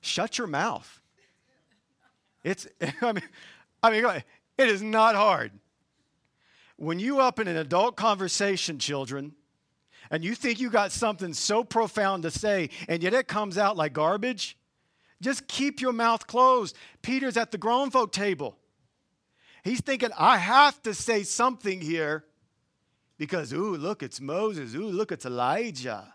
Shut 0.00 0.38
your 0.38 0.46
mouth. 0.46 1.02
It's, 2.42 2.66
I 3.02 3.12
mean, 3.12 3.22
I 3.82 3.90
mean, 3.90 4.04
it 4.04 4.68
is 4.68 4.82
not 4.82 5.14
hard. 5.14 5.52
When 6.76 6.98
you 6.98 7.20
up 7.20 7.38
in 7.38 7.48
an 7.48 7.56
adult 7.56 7.96
conversation, 7.96 8.78
children, 8.78 9.34
and 10.10 10.24
you 10.24 10.34
think 10.34 10.60
you 10.60 10.70
got 10.70 10.92
something 10.92 11.32
so 11.32 11.64
profound 11.64 12.22
to 12.24 12.30
say, 12.30 12.70
and 12.88 13.02
yet 13.02 13.14
it 13.14 13.28
comes 13.28 13.56
out 13.56 13.76
like 13.76 13.92
garbage, 13.92 14.56
just 15.20 15.46
keep 15.46 15.80
your 15.80 15.92
mouth 15.92 16.26
closed. 16.26 16.76
Peter's 17.00 17.36
at 17.36 17.50
the 17.50 17.58
grown 17.58 17.90
folk 17.90 18.12
table. 18.12 18.58
He's 19.62 19.80
thinking, 19.80 20.10
I 20.18 20.38
have 20.38 20.82
to 20.82 20.92
say 20.92 21.22
something 21.22 21.80
here 21.80 22.24
because, 23.16 23.52
ooh, 23.52 23.76
look, 23.76 24.02
it's 24.02 24.20
Moses. 24.20 24.74
Ooh, 24.74 24.90
look, 24.90 25.12
it's 25.12 25.24
Elijah. 25.24 26.12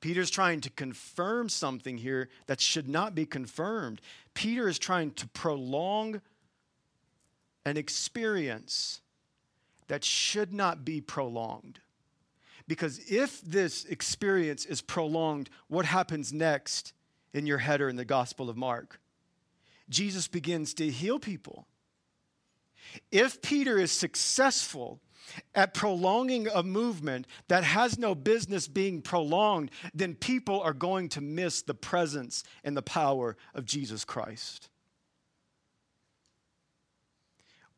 Peter's 0.00 0.30
trying 0.30 0.60
to 0.60 0.70
confirm 0.70 1.48
something 1.48 1.98
here 1.98 2.28
that 2.46 2.60
should 2.60 2.88
not 2.88 3.14
be 3.14 3.26
confirmed. 3.26 4.00
Peter 4.34 4.68
is 4.68 4.78
trying 4.78 5.10
to 5.12 5.26
prolong 5.28 6.20
an 7.64 7.76
experience 7.76 9.00
that 9.88 10.04
should 10.04 10.52
not 10.52 10.84
be 10.84 11.00
prolonged. 11.00 11.80
Because 12.68 13.00
if 13.10 13.40
this 13.40 13.84
experience 13.86 14.64
is 14.66 14.80
prolonged, 14.80 15.50
what 15.68 15.86
happens 15.86 16.32
next 16.32 16.92
in 17.32 17.46
your 17.46 17.58
header 17.58 17.88
in 17.88 17.96
the 17.96 18.04
Gospel 18.04 18.48
of 18.48 18.56
Mark? 18.56 19.00
Jesus 19.88 20.28
begins 20.28 20.74
to 20.74 20.90
heal 20.90 21.18
people. 21.18 21.66
If 23.10 23.42
Peter 23.42 23.78
is 23.78 23.90
successful 23.90 25.00
at 25.54 25.74
prolonging 25.74 26.48
a 26.48 26.62
movement 26.62 27.26
that 27.48 27.64
has 27.64 27.98
no 27.98 28.14
business 28.14 28.68
being 28.68 29.02
prolonged, 29.02 29.70
then 29.94 30.14
people 30.14 30.60
are 30.60 30.72
going 30.72 31.08
to 31.10 31.20
miss 31.20 31.62
the 31.62 31.74
presence 31.74 32.44
and 32.64 32.76
the 32.76 32.82
power 32.82 33.36
of 33.54 33.64
Jesus 33.64 34.04
Christ. 34.04 34.68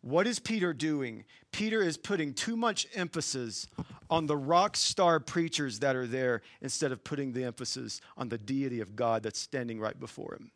What 0.03 0.27
is 0.27 0.39
Peter 0.39 0.73
doing? 0.73 1.25
Peter 1.53 1.83
is 1.83 1.97
putting 1.99 2.33
too 2.33 2.57
much 2.57 2.87
emphasis 2.95 3.67
on 4.09 4.27
the 4.27 4.37
rock 4.37 4.77
star 4.77 5.21
preachers 5.21 5.81
that 5.81 5.95
are 5.95 6.07
there 6.07 6.43
instead 6.63 6.91
of 6.91 7.05
putting 7.05 7.33
the 7.33 7.45
emphasis 7.45 8.01
on 8.17 8.29
the 8.29 8.39
deity 8.39 8.81
of 8.81 8.97
God 8.97 9.23
that's 9.23 9.39
standing 9.39 9.79
right 9.79 9.99
before 9.99 10.35
him. 10.35 10.51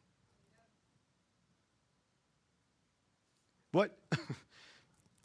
What? 3.72 3.96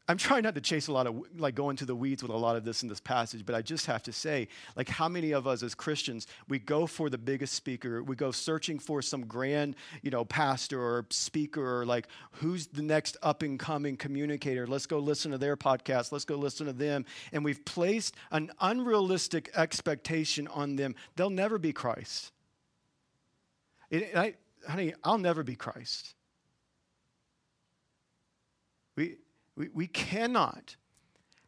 I'm 0.09 0.17
trying 0.17 0.41
not 0.41 0.55
to 0.55 0.61
chase 0.61 0.87
a 0.87 0.91
lot 0.91 1.05
of, 1.05 1.21
like, 1.37 1.53
go 1.53 1.69
into 1.69 1.85
the 1.85 1.95
weeds 1.95 2.23
with 2.23 2.31
a 2.31 2.35
lot 2.35 2.55
of 2.55 2.65
this 2.65 2.81
in 2.81 2.89
this 2.89 2.99
passage, 2.99 3.45
but 3.45 3.53
I 3.53 3.61
just 3.61 3.85
have 3.85 4.01
to 4.03 4.11
say, 4.11 4.47
like, 4.75 4.89
how 4.89 5.07
many 5.07 5.33
of 5.33 5.45
us 5.45 5.61
as 5.61 5.75
Christians, 5.75 6.25
we 6.47 6.57
go 6.57 6.87
for 6.87 7.11
the 7.11 7.17
biggest 7.19 7.53
speaker, 7.53 8.01
we 8.01 8.15
go 8.15 8.31
searching 8.31 8.79
for 8.79 9.03
some 9.03 9.27
grand, 9.27 9.75
you 10.01 10.09
know, 10.09 10.25
pastor 10.25 10.81
or 10.81 11.05
speaker, 11.11 11.81
or 11.81 11.85
like, 11.85 12.07
who's 12.31 12.65
the 12.65 12.81
next 12.81 13.17
up 13.21 13.43
and 13.43 13.59
coming 13.59 13.95
communicator? 13.97 14.65
Let's 14.65 14.87
go 14.87 14.97
listen 14.97 15.29
to 15.29 15.37
their 15.37 15.55
podcast, 15.55 16.11
let's 16.11 16.25
go 16.25 16.37
listen 16.37 16.65
to 16.65 16.73
them. 16.73 17.05
And 17.31 17.45
we've 17.45 17.63
placed 17.63 18.15
an 18.31 18.49
unrealistic 18.59 19.51
expectation 19.55 20.47
on 20.47 20.75
them. 20.75 20.95
They'll 21.17 21.29
never 21.29 21.59
be 21.59 21.71
Christ. 21.71 22.31
It, 23.91 24.15
I, 24.15 24.33
honey, 24.67 24.95
I'll 25.03 25.19
never 25.19 25.43
be 25.43 25.55
Christ. 25.55 26.15
We, 29.59 29.67
we, 29.73 29.87
cannot 29.87 30.77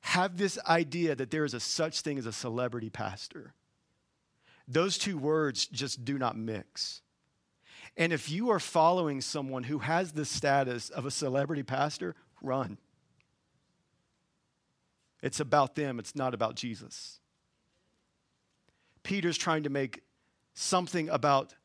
have 0.01 0.37
this 0.37 0.59
idea 0.67 1.15
that 1.15 1.31
there 1.31 1.45
is 1.45 1.53
a 1.53 1.61
such 1.61 2.01
thing 2.01 2.17
as 2.17 2.25
a 2.25 2.33
celebrity 2.33 2.89
pastor. 2.89 3.53
Those 4.67 4.97
two 4.97 5.17
words 5.17 5.65
just 5.65 6.03
do 6.03 6.17
not 6.17 6.37
mix. 6.37 7.01
And 7.95 8.11
if 8.11 8.29
you 8.29 8.49
are 8.49 8.59
following 8.59 9.21
someone 9.21 9.63
who 9.63 9.79
has 9.79 10.11
the 10.11 10.25
status 10.25 10.89
of 10.89 11.05
a 11.05 11.11
celebrity 11.11 11.63
pastor, 11.63 12.15
run. 12.41 12.77
It's 15.23 15.39
about 15.39 15.75
them, 15.75 15.97
it's 15.97 16.15
not 16.15 16.33
about 16.33 16.55
Jesus. 16.55 17.21
Peter's 19.03 19.37
trying 19.37 19.63
to 19.63 19.69
make 19.69 20.01
something 20.53 21.07
about 21.07 21.55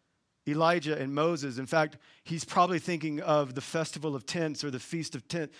Elijah 0.46 0.96
and 0.96 1.12
Moses. 1.12 1.58
In 1.58 1.66
fact, 1.66 1.98
he's 2.22 2.44
probably 2.44 2.78
thinking 2.78 3.20
of 3.20 3.54
the 3.56 3.60
Festival 3.60 4.14
of 4.14 4.26
Tents 4.26 4.62
or 4.62 4.70
the 4.70 4.78
Feast 4.78 5.16
of 5.16 5.26
Tents 5.26 5.52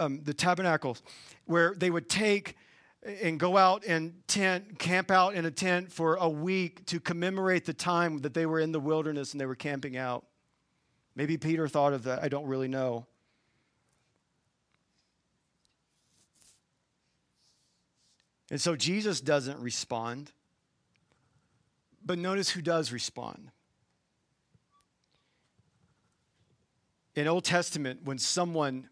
um, 0.00 0.22
the 0.24 0.34
tabernacles, 0.34 1.02
where 1.44 1.74
they 1.74 1.90
would 1.90 2.08
take 2.08 2.56
and 3.02 3.40
go 3.40 3.56
out 3.56 3.84
and 3.86 4.12
tent, 4.26 4.78
camp 4.78 5.10
out 5.10 5.34
in 5.34 5.46
a 5.46 5.50
tent 5.50 5.92
for 5.92 6.16
a 6.16 6.28
week 6.28 6.84
to 6.86 7.00
commemorate 7.00 7.64
the 7.64 7.72
time 7.72 8.18
that 8.18 8.34
they 8.34 8.46
were 8.46 8.60
in 8.60 8.72
the 8.72 8.80
wilderness 8.80 9.32
and 9.32 9.40
they 9.40 9.46
were 9.46 9.54
camping 9.54 9.96
out. 9.96 10.26
Maybe 11.14 11.36
Peter 11.36 11.66
thought 11.66 11.92
of 11.92 12.04
that. 12.04 12.22
I 12.22 12.28
don't 12.28 12.46
really 12.46 12.68
know. 12.68 13.06
And 18.50 18.60
so 18.60 18.76
Jesus 18.76 19.20
doesn't 19.20 19.60
respond. 19.60 20.32
But 22.04 22.18
notice 22.18 22.50
who 22.50 22.62
does 22.62 22.92
respond. 22.92 23.50
In 27.14 27.26
Old 27.28 27.44
Testament, 27.44 28.00
when 28.04 28.18
someone 28.18 28.88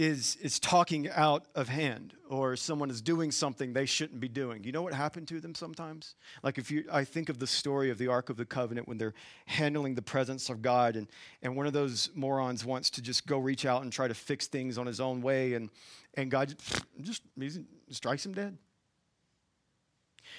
is, 0.00 0.36
is 0.36 0.58
talking 0.58 1.10
out 1.10 1.44
of 1.54 1.68
hand 1.68 2.14
or 2.30 2.56
someone 2.56 2.88
is 2.88 3.02
doing 3.02 3.30
something 3.30 3.74
they 3.74 3.84
shouldn't 3.84 4.18
be 4.18 4.28
doing. 4.28 4.64
You 4.64 4.72
know 4.72 4.80
what 4.80 4.94
happened 4.94 5.28
to 5.28 5.40
them 5.40 5.54
sometimes? 5.54 6.14
Like 6.42 6.56
if 6.56 6.70
you 6.70 6.84
I 6.90 7.04
think 7.04 7.28
of 7.28 7.38
the 7.38 7.46
story 7.46 7.90
of 7.90 7.98
the 7.98 8.06
Ark 8.08 8.30
of 8.30 8.38
the 8.38 8.46
Covenant 8.46 8.88
when 8.88 8.96
they're 8.96 9.12
handling 9.44 9.94
the 9.94 10.00
presence 10.02 10.48
of 10.48 10.62
God 10.62 10.96
and, 10.96 11.06
and 11.42 11.54
one 11.54 11.66
of 11.66 11.74
those 11.74 12.08
morons 12.14 12.64
wants 12.64 12.88
to 12.90 13.02
just 13.02 13.26
go 13.26 13.36
reach 13.36 13.66
out 13.66 13.82
and 13.82 13.92
try 13.92 14.08
to 14.08 14.14
fix 14.14 14.46
things 14.46 14.78
on 14.78 14.86
his 14.86 15.00
own 15.00 15.20
way 15.20 15.52
and, 15.52 15.68
and 16.14 16.30
God 16.30 16.54
just, 17.02 17.22
just 17.38 17.60
strikes 17.90 18.24
him 18.24 18.32
dead. 18.32 18.56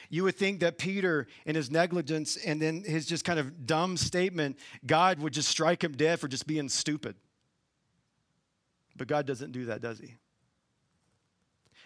You 0.10 0.24
would 0.24 0.38
think 0.38 0.62
that 0.62 0.80
Peter, 0.80 1.28
in 1.46 1.54
his 1.54 1.70
negligence 1.70 2.36
and 2.36 2.60
then 2.60 2.84
his 2.84 3.06
just 3.06 3.26
kind 3.26 3.38
of 3.38 3.68
dumb 3.68 3.96
statement, 3.96 4.58
God 4.88 5.20
would 5.20 5.34
just 5.34 5.50
strike 5.50 5.84
him 5.84 5.92
dead 5.92 6.20
for 6.20 6.28
just 6.28 6.48
being 6.48 6.68
stupid. 6.68 7.16
But 9.02 9.08
God 9.08 9.26
doesn't 9.26 9.52
do 9.52 9.66
that, 9.66 9.82
does 9.82 9.98
He? 9.98 10.14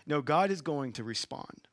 No, 0.06 0.22
God 0.22 0.52
is 0.52 0.62
going 0.62 0.92
to 0.92 1.04
respond. 1.06 1.70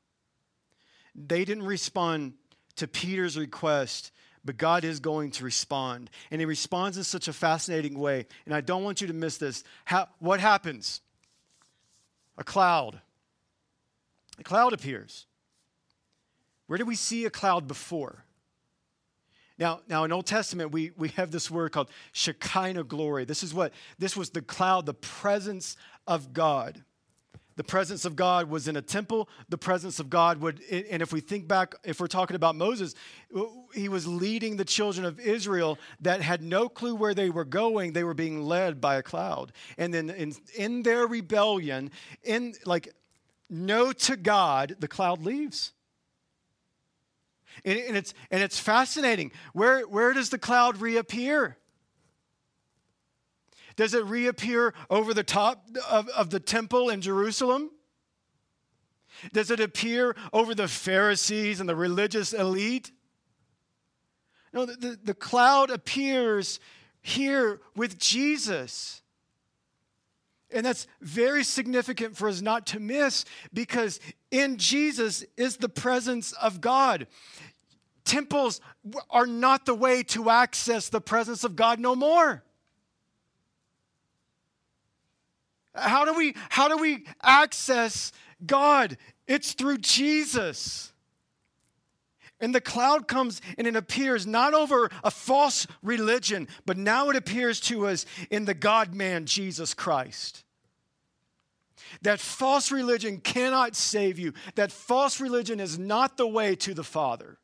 They 1.17 1.45
didn't 1.45 1.65
respond 1.65 2.35
to 2.77 2.87
Peter's 2.87 3.37
request, 3.37 4.13
but 4.45 4.57
God 4.57 4.85
is 4.85 5.01
going 5.01 5.33
to 5.33 5.45
respond. 5.45 6.11
And 6.31 6.41
He 6.41 6.45
responds 6.45 6.97
in 6.97 7.03
such 7.03 7.27
a 7.27 7.33
fascinating 7.33 7.99
way. 7.99 8.27
And 8.47 8.55
I 8.55 8.61
don't 8.61 8.85
want 8.85 9.01
you 9.01 9.09
to 9.09 9.13
miss 9.13 9.39
this. 9.39 9.65
How, 9.85 10.07
what 10.21 10.39
happens? 10.39 11.01
A 12.39 12.45
cloud. 12.45 13.01
A 14.39 14.45
cloud 14.45 14.73
appears. 14.73 15.27
Where 16.69 16.79
did 16.79 16.87
we 16.87 16.95
see 16.95 17.25
a 17.25 17.31
cloud 17.31 17.67
before? 17.67 18.23
Now, 19.59 19.81
now 19.89 20.05
in 20.05 20.13
Old 20.13 20.27
Testament, 20.27 20.73
we, 20.73 20.93
we 20.97 21.09
have 21.11 21.31
this 21.31 21.51
word 21.51 21.73
called 21.73 21.91
Shekinah 22.13 22.85
glory. 22.85 23.25
This 23.25 23.43
is 23.43 23.53
what 23.53 23.73
this 23.99 24.17
was 24.17 24.31
the 24.31 24.43
cloud, 24.43 24.87
the 24.87 24.95
presence 24.95 25.77
of 26.07 26.33
God. 26.33 26.85
The 27.57 27.65
presence 27.65 28.05
of 28.05 28.17
God 28.17 28.49
was 28.49 28.67
in 28.67 28.77
a 28.77 28.83
temple. 28.83 29.29
The 29.49 29.59
presence 29.59 30.01
of 30.01 30.09
God 30.09 30.41
would, 30.41 30.61
and 30.71 31.03
if 31.03 31.13
we 31.13 31.21
think 31.21 31.47
back, 31.47 31.75
if 31.85 32.01
we're 32.01 32.07
talking 32.07 32.35
about 32.35 32.57
Moses, 32.57 32.95
he 33.75 33.89
was 33.89 34.07
leading 34.07 34.57
the 34.57 34.65
children 34.65 35.05
of 35.05 35.21
Israel 35.21 35.79
that 36.01 36.23
had 36.23 36.43
no 36.43 36.69
clue 36.69 36.95
where 36.95 37.15
they 37.15 37.29
were 37.29 37.45
going. 37.45 37.93
They 37.93 38.05
were 38.05 38.15
being 38.15 38.43
led 38.43 38.81
by 38.81 38.97
a 38.97 39.03
cloud. 39.03 39.53
And 39.77 39.93
then 39.93 40.09
in, 40.11 40.35
in 40.57 40.83
their 40.83 41.07
rebellion, 41.07 41.91
in 42.23 42.55
like 42.65 42.89
no 43.51 43.93
to 43.93 44.17
God, 44.17 44.77
the 44.79 44.89
cloud 44.89 45.23
leaves. 45.23 45.73
And, 47.65 47.79
and, 47.79 47.97
it's, 47.97 48.15
and 48.31 48.43
it's 48.43 48.59
fascinating. 48.59 49.33
Where, 49.53 49.83
where 49.83 50.13
does 50.13 50.31
the 50.31 50.39
cloud 50.39 50.81
reappear? 50.81 51.57
Does 53.77 53.95
it 53.95 54.05
reappear 54.05 54.75
over 54.91 55.15
the 55.15 55.23
top 55.23 55.67
of, 55.89 56.09
of 56.09 56.31
the 56.31 56.41
temple 56.41 56.91
in 56.91 57.01
Jerusalem? 57.01 57.71
Does 59.33 59.51
it 59.51 59.61
appear 59.61 60.17
over 60.33 60.55
the 60.55 60.69
Pharisees 60.69 61.61
and 61.61 61.69
the 61.69 61.77
religious 61.77 62.33
elite? 62.33 62.91
No, 64.53 64.67
the, 64.67 64.75
the, 64.75 64.99
the 65.05 65.15
cloud 65.15 65.71
appears 65.71 66.61
here 67.01 67.61
with 67.75 67.99
Jesus. 67.99 69.02
And 70.53 70.67
that's 70.67 70.87
very 71.01 71.45
significant 71.45 72.17
for 72.17 72.29
us 72.29 72.41
not 72.41 72.67
to 72.69 72.81
miss 72.81 73.25
because 73.53 74.01
in 74.31 74.57
Jesus 74.57 75.25
is 75.37 75.57
the 75.57 75.69
presence 75.69 76.33
of 76.33 76.61
God. 76.61 77.07
Temples 78.05 78.61
are 79.11 79.27
not 79.27 79.65
the 79.65 79.75
way 79.75 80.03
to 80.05 80.31
access 80.31 80.89
the 80.89 81.01
presence 81.01 81.45
of 81.45 81.57
God 81.57 81.79
no 81.79 81.95
more. 81.95 82.43
How 85.75 86.05
do 86.05 86.13
we 86.13 86.35
how 86.51 86.69
do 86.69 86.77
we 86.77 87.07
access 87.23 88.13
God? 88.45 88.99
It's 89.27 89.53
through 89.53 89.79
Jesus. 89.79 90.92
And 92.43 92.55
the 92.55 92.61
cloud 92.61 93.07
comes 93.07 93.41
and 93.57 93.67
it 93.67 93.77
appears 93.77 94.27
not 94.27 94.53
over 94.53 94.91
a 95.05 95.11
false 95.11 95.67
religion, 95.81 96.49
but 96.67 96.77
now 96.77 97.09
it 97.09 97.17
appears 97.17 97.61
to 97.61 97.87
us 97.87 98.05
in 98.31 98.45
the 98.45 98.53
God 98.53 98.95
man, 98.95 99.25
Jesus 99.25 99.73
Christ. 99.73 100.45
That 102.03 102.21
false 102.21 102.73
religion 102.73 103.19
cannot 103.19 103.77
save 103.77 104.19
you. 104.19 104.33
That 104.57 104.73
false 104.73 105.21
religion 105.21 105.61
is 105.61 105.79
not 105.79 106.17
the 106.17 106.27
way 106.27 106.57
to 106.57 106.75
the 106.75 106.85
Father. 106.85 107.39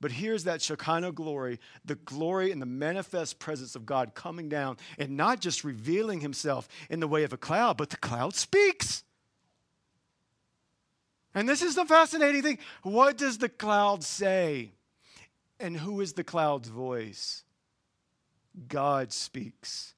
But 0.00 0.12
here's 0.12 0.44
that 0.44 0.62
Shekinah 0.62 1.12
glory, 1.12 1.58
the 1.84 1.94
glory 1.94 2.52
and 2.52 2.60
the 2.60 2.66
manifest 2.66 3.38
presence 3.38 3.74
of 3.74 3.86
God 3.86 4.14
coming 4.14 4.48
down 4.48 4.76
and 4.98 5.16
not 5.16 5.40
just 5.40 5.64
revealing 5.64 6.20
himself 6.20 6.68
in 6.90 7.00
the 7.00 7.08
way 7.08 7.24
of 7.24 7.32
a 7.32 7.38
cloud, 7.38 7.78
but 7.78 7.90
the 7.90 7.96
cloud 7.96 8.34
speaks. 8.34 9.02
And 11.34 11.48
this 11.48 11.62
is 11.62 11.74
the 11.74 11.84
fascinating 11.84 12.42
thing. 12.42 12.58
What 12.82 13.18
does 13.18 13.38
the 13.38 13.48
cloud 13.48 14.04
say? 14.04 14.72
And 15.58 15.76
who 15.76 16.00
is 16.00 16.12
the 16.12 16.24
cloud's 16.24 16.68
voice? 16.68 17.42
God 18.68 19.12
speaks. 19.12 19.94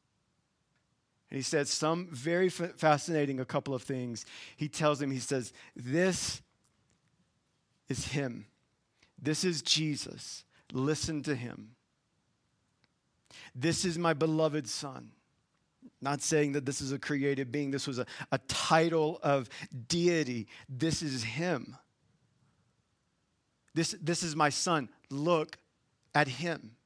And 1.31 1.37
he 1.37 1.43
says 1.43 1.71
some 1.71 2.09
very 2.11 2.49
fascinating, 2.49 3.41
a 3.41 3.45
couple 3.45 3.75
of 3.75 3.83
things. 3.83 4.25
He 4.57 4.69
tells 4.69 5.03
him, 5.03 5.11
he 5.11 5.19
says, 5.19 5.53
This 5.75 6.41
is 7.89 8.07
him. 8.07 8.47
This 9.21 9.45
is 9.45 9.61
Jesus. 9.61 10.45
Listen 10.73 11.23
to 11.25 11.35
him. 11.35 11.73
This 13.55 13.85
is 13.85 13.99
my 13.99 14.13
beloved 14.13 14.69
Son. 14.69 15.11
Not 16.07 16.23
saying 16.23 16.53
that 16.53 16.65
this 16.65 16.81
is 16.81 16.93
a 16.93 17.01
created 17.01 17.51
being, 17.51 17.73
this 17.73 17.89
was 17.89 17.99
a, 17.99 18.07
a 18.31 18.39
title 18.47 19.19
of 19.25 19.49
deity. 19.89 20.47
This 20.69 21.03
is 21.03 21.25
him. 21.25 21.77
This, 23.75 23.97
this 24.01 24.23
is 24.23 24.37
my 24.37 24.51
son. 24.51 24.89
Look 25.11 25.59
at 26.15 26.29
him. 26.29 26.77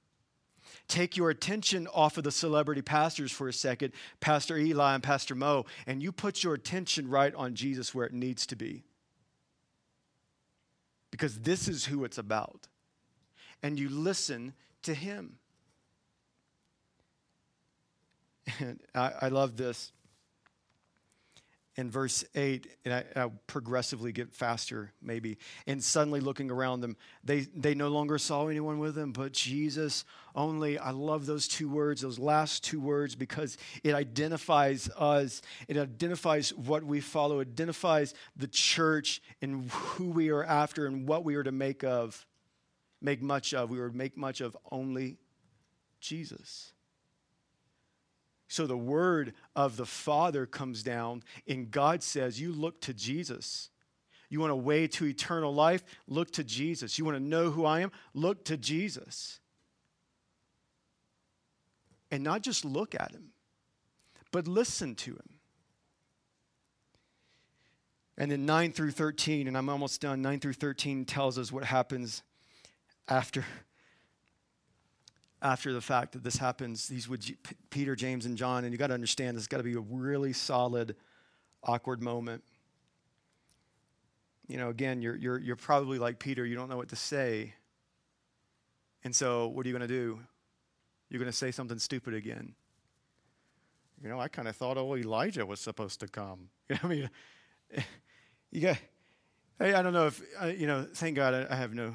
Take 0.88 1.18
your 1.18 1.28
attention 1.28 1.86
off 1.88 2.16
of 2.16 2.24
the 2.24 2.32
celebrity 2.32 2.80
pastors 2.80 3.30
for 3.30 3.46
a 3.46 3.52
second, 3.52 3.92
Pastor 4.20 4.56
Eli 4.56 4.94
and 4.94 5.02
Pastor 5.02 5.34
Mo, 5.34 5.66
and 5.86 6.02
you 6.02 6.12
put 6.12 6.42
your 6.42 6.54
attention 6.54 7.06
right 7.06 7.34
on 7.34 7.54
Jesus 7.54 7.94
where 7.94 8.06
it 8.06 8.14
needs 8.14 8.46
to 8.46 8.56
be. 8.56 8.84
Because 11.10 11.40
this 11.40 11.68
is 11.68 11.84
who 11.84 12.04
it's 12.04 12.16
about. 12.16 12.68
And 13.62 13.78
you 13.78 13.90
listen 13.90 14.54
to 14.84 14.94
him. 14.94 15.36
And 18.58 18.80
I, 18.94 19.12
I 19.22 19.28
love 19.28 19.56
this. 19.56 19.92
In 21.76 21.88
verse 21.88 22.24
8, 22.34 22.66
and 22.84 22.92
I, 22.92 23.04
I 23.16 23.30
progressively 23.46 24.12
get 24.12 24.34
faster, 24.34 24.92
maybe. 25.00 25.38
And 25.66 25.82
suddenly 25.82 26.20
looking 26.20 26.50
around 26.50 26.80
them, 26.80 26.96
they, 27.24 27.40
they 27.40 27.74
no 27.74 27.88
longer 27.88 28.18
saw 28.18 28.48
anyone 28.48 28.80
with 28.80 28.96
them 28.96 29.12
but 29.12 29.32
Jesus 29.32 30.04
only. 30.34 30.78
I 30.78 30.90
love 30.90 31.26
those 31.26 31.46
two 31.46 31.70
words, 31.70 32.02
those 32.02 32.18
last 32.18 32.64
two 32.64 32.80
words, 32.80 33.14
because 33.14 33.56
it 33.84 33.94
identifies 33.94 34.90
us. 34.90 35.42
It 35.68 35.76
identifies 35.78 36.52
what 36.52 36.82
we 36.82 37.00
follow, 37.00 37.40
identifies 37.40 38.14
the 38.36 38.48
church 38.48 39.22
and 39.40 39.70
who 39.70 40.10
we 40.10 40.30
are 40.30 40.44
after 40.44 40.86
and 40.86 41.06
what 41.06 41.24
we 41.24 41.36
are 41.36 41.44
to 41.44 41.52
make 41.52 41.84
of, 41.84 42.26
make 43.00 43.22
much 43.22 43.54
of. 43.54 43.70
We 43.70 43.78
are 43.78 43.90
to 43.90 43.96
make 43.96 44.16
much 44.16 44.40
of 44.40 44.56
only 44.70 45.18
Jesus. 46.00 46.72
So 48.50 48.66
the 48.66 48.76
word 48.76 49.34
of 49.54 49.76
the 49.76 49.86
Father 49.86 50.44
comes 50.44 50.82
down, 50.82 51.22
and 51.46 51.70
God 51.70 52.02
says, 52.02 52.40
You 52.40 52.52
look 52.52 52.80
to 52.80 52.92
Jesus. 52.92 53.70
You 54.28 54.40
want 54.40 54.50
a 54.50 54.56
way 54.56 54.88
to 54.88 55.06
eternal 55.06 55.54
life? 55.54 55.84
Look 56.08 56.32
to 56.32 56.42
Jesus. 56.42 56.98
You 56.98 57.04
want 57.04 57.16
to 57.16 57.22
know 57.22 57.50
who 57.50 57.64
I 57.64 57.78
am? 57.78 57.92
Look 58.12 58.44
to 58.46 58.56
Jesus. 58.56 59.38
And 62.10 62.24
not 62.24 62.42
just 62.42 62.64
look 62.64 62.92
at 62.92 63.12
him, 63.12 63.28
but 64.32 64.48
listen 64.48 64.96
to 64.96 65.12
him. 65.12 65.38
And 68.18 68.32
then 68.32 68.46
9 68.46 68.72
through 68.72 68.90
13, 68.90 69.46
and 69.46 69.56
I'm 69.56 69.68
almost 69.68 70.00
done, 70.00 70.22
9 70.22 70.40
through 70.40 70.54
13 70.54 71.04
tells 71.04 71.38
us 71.38 71.52
what 71.52 71.62
happens 71.62 72.24
after 73.06 73.44
after 75.42 75.72
the 75.72 75.80
fact 75.80 76.12
that 76.12 76.22
this 76.22 76.36
happens, 76.36 76.88
he's 76.88 77.08
with 77.08 77.20
G- 77.20 77.36
Peter, 77.70 77.96
James, 77.96 78.26
and 78.26 78.36
John, 78.36 78.64
and 78.64 78.72
you 78.72 78.78
got 78.78 78.88
to 78.88 78.94
understand 78.94 79.36
this 79.36 79.46
got 79.46 79.58
to 79.58 79.62
be 79.62 79.74
a 79.74 79.80
really 79.80 80.32
solid, 80.32 80.96
awkward 81.62 82.02
moment. 82.02 82.42
You 84.48 84.58
know, 84.58 84.68
again, 84.68 85.00
you're, 85.00 85.16
you're, 85.16 85.38
you're 85.38 85.56
probably 85.56 85.98
like 85.98 86.18
Peter, 86.18 86.44
you 86.44 86.56
don't 86.56 86.68
know 86.68 86.76
what 86.76 86.88
to 86.88 86.96
say. 86.96 87.54
And 89.02 89.14
so, 89.14 89.46
what 89.48 89.64
are 89.64 89.68
you 89.68 89.74
going 89.74 89.88
to 89.88 89.94
do? 89.94 90.20
You're 91.08 91.20
going 91.20 91.30
to 91.30 91.36
say 91.36 91.50
something 91.50 91.78
stupid 91.78 92.12
again. 92.12 92.54
You 94.02 94.08
know, 94.08 94.20
I 94.20 94.28
kind 94.28 94.48
of 94.48 94.56
thought, 94.56 94.76
oh, 94.76 94.96
Elijah 94.96 95.46
was 95.46 95.60
supposed 95.60 96.00
to 96.00 96.08
come. 96.08 96.50
You 96.68 96.74
know, 96.74 96.80
I 96.82 96.86
mean, 96.86 97.10
you 98.50 98.60
got, 98.60 98.76
I, 99.58 99.74
I 99.74 99.82
don't 99.82 99.94
know 99.94 100.06
if, 100.06 100.20
uh, 100.40 100.46
you 100.46 100.66
know, 100.66 100.86
thank 100.94 101.16
God 101.16 101.32
I, 101.32 101.46
I 101.50 101.56
have 101.56 101.72
no 101.72 101.94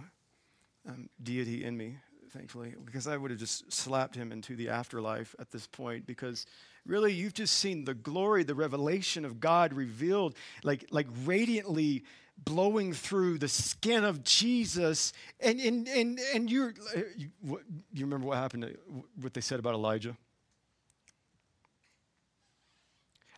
um, 0.88 1.10
deity 1.22 1.64
in 1.64 1.78
me 1.78 1.98
thankfully, 2.36 2.76
because 2.84 3.08
I 3.08 3.16
would 3.16 3.32
have 3.32 3.40
just 3.40 3.72
slapped 3.72 4.16
him 4.16 4.32
into 4.32 4.56
the 4.56 4.70
afterlife 4.70 5.36
at 5.40 5.52
this 5.52 5.68
point. 5.68 6.06
Because 6.06 6.46
really, 6.86 7.14
you've 7.14 7.34
just 7.34 7.58
seen 7.58 7.86
the 7.86 7.94
glory, 7.94 8.44
the 8.44 8.56
revelation 8.56 9.24
of 9.24 9.40
God 9.40 9.74
revealed, 9.74 10.36
like, 10.64 10.86
like 10.92 11.08
radiantly 11.24 12.04
blowing 12.38 12.92
through 12.92 13.38
the 13.38 13.48
skin 13.48 14.04
of 14.04 14.24
Jesus. 14.24 15.14
And, 15.40 15.60
and, 15.62 15.88
and, 15.88 16.20
and 16.34 16.52
you're, 16.52 16.74
you, 17.16 17.30
what, 17.42 17.62
you 17.94 18.06
remember 18.06 18.28
what 18.28 18.38
happened, 18.38 18.64
to, 18.64 18.78
what 19.22 19.34
they 19.34 19.42
said 19.42 19.60
about 19.60 19.74
Elijah? 19.74 20.18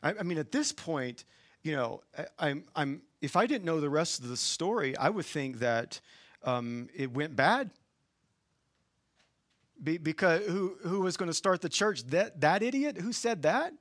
I, 0.02 0.16
I 0.20 0.24
mean, 0.24 0.40
at 0.40 0.52
this 0.52 0.72
point, 0.72 1.26
you 1.62 1.76
know, 1.76 2.02
I, 2.18 2.26
I'm, 2.40 2.64
I'm, 2.76 3.02
if 3.22 3.36
I 3.36 3.46
didn't 3.46 3.66
know 3.66 3.80
the 3.80 3.90
rest 3.90 4.22
of 4.22 4.30
the 4.30 4.38
story, 4.38 4.98
I 4.98 5.10
would 5.10 5.26
think 5.26 5.60
that 5.60 6.02
um, 6.44 6.88
it 6.96 7.12
went 7.12 7.36
bad. 7.36 7.70
Be, 9.84 9.98
because 9.98 10.46
who, 10.46 10.76
who 10.84 11.02
was 11.02 11.18
going 11.18 11.30
to 11.30 11.34
start 11.34 11.62
the 11.62 11.70
church? 11.70 12.04
That, 12.06 12.42
that 12.42 12.64
idiot? 12.64 12.98
Who 12.98 13.14
said 13.14 13.44
that? 13.44 13.74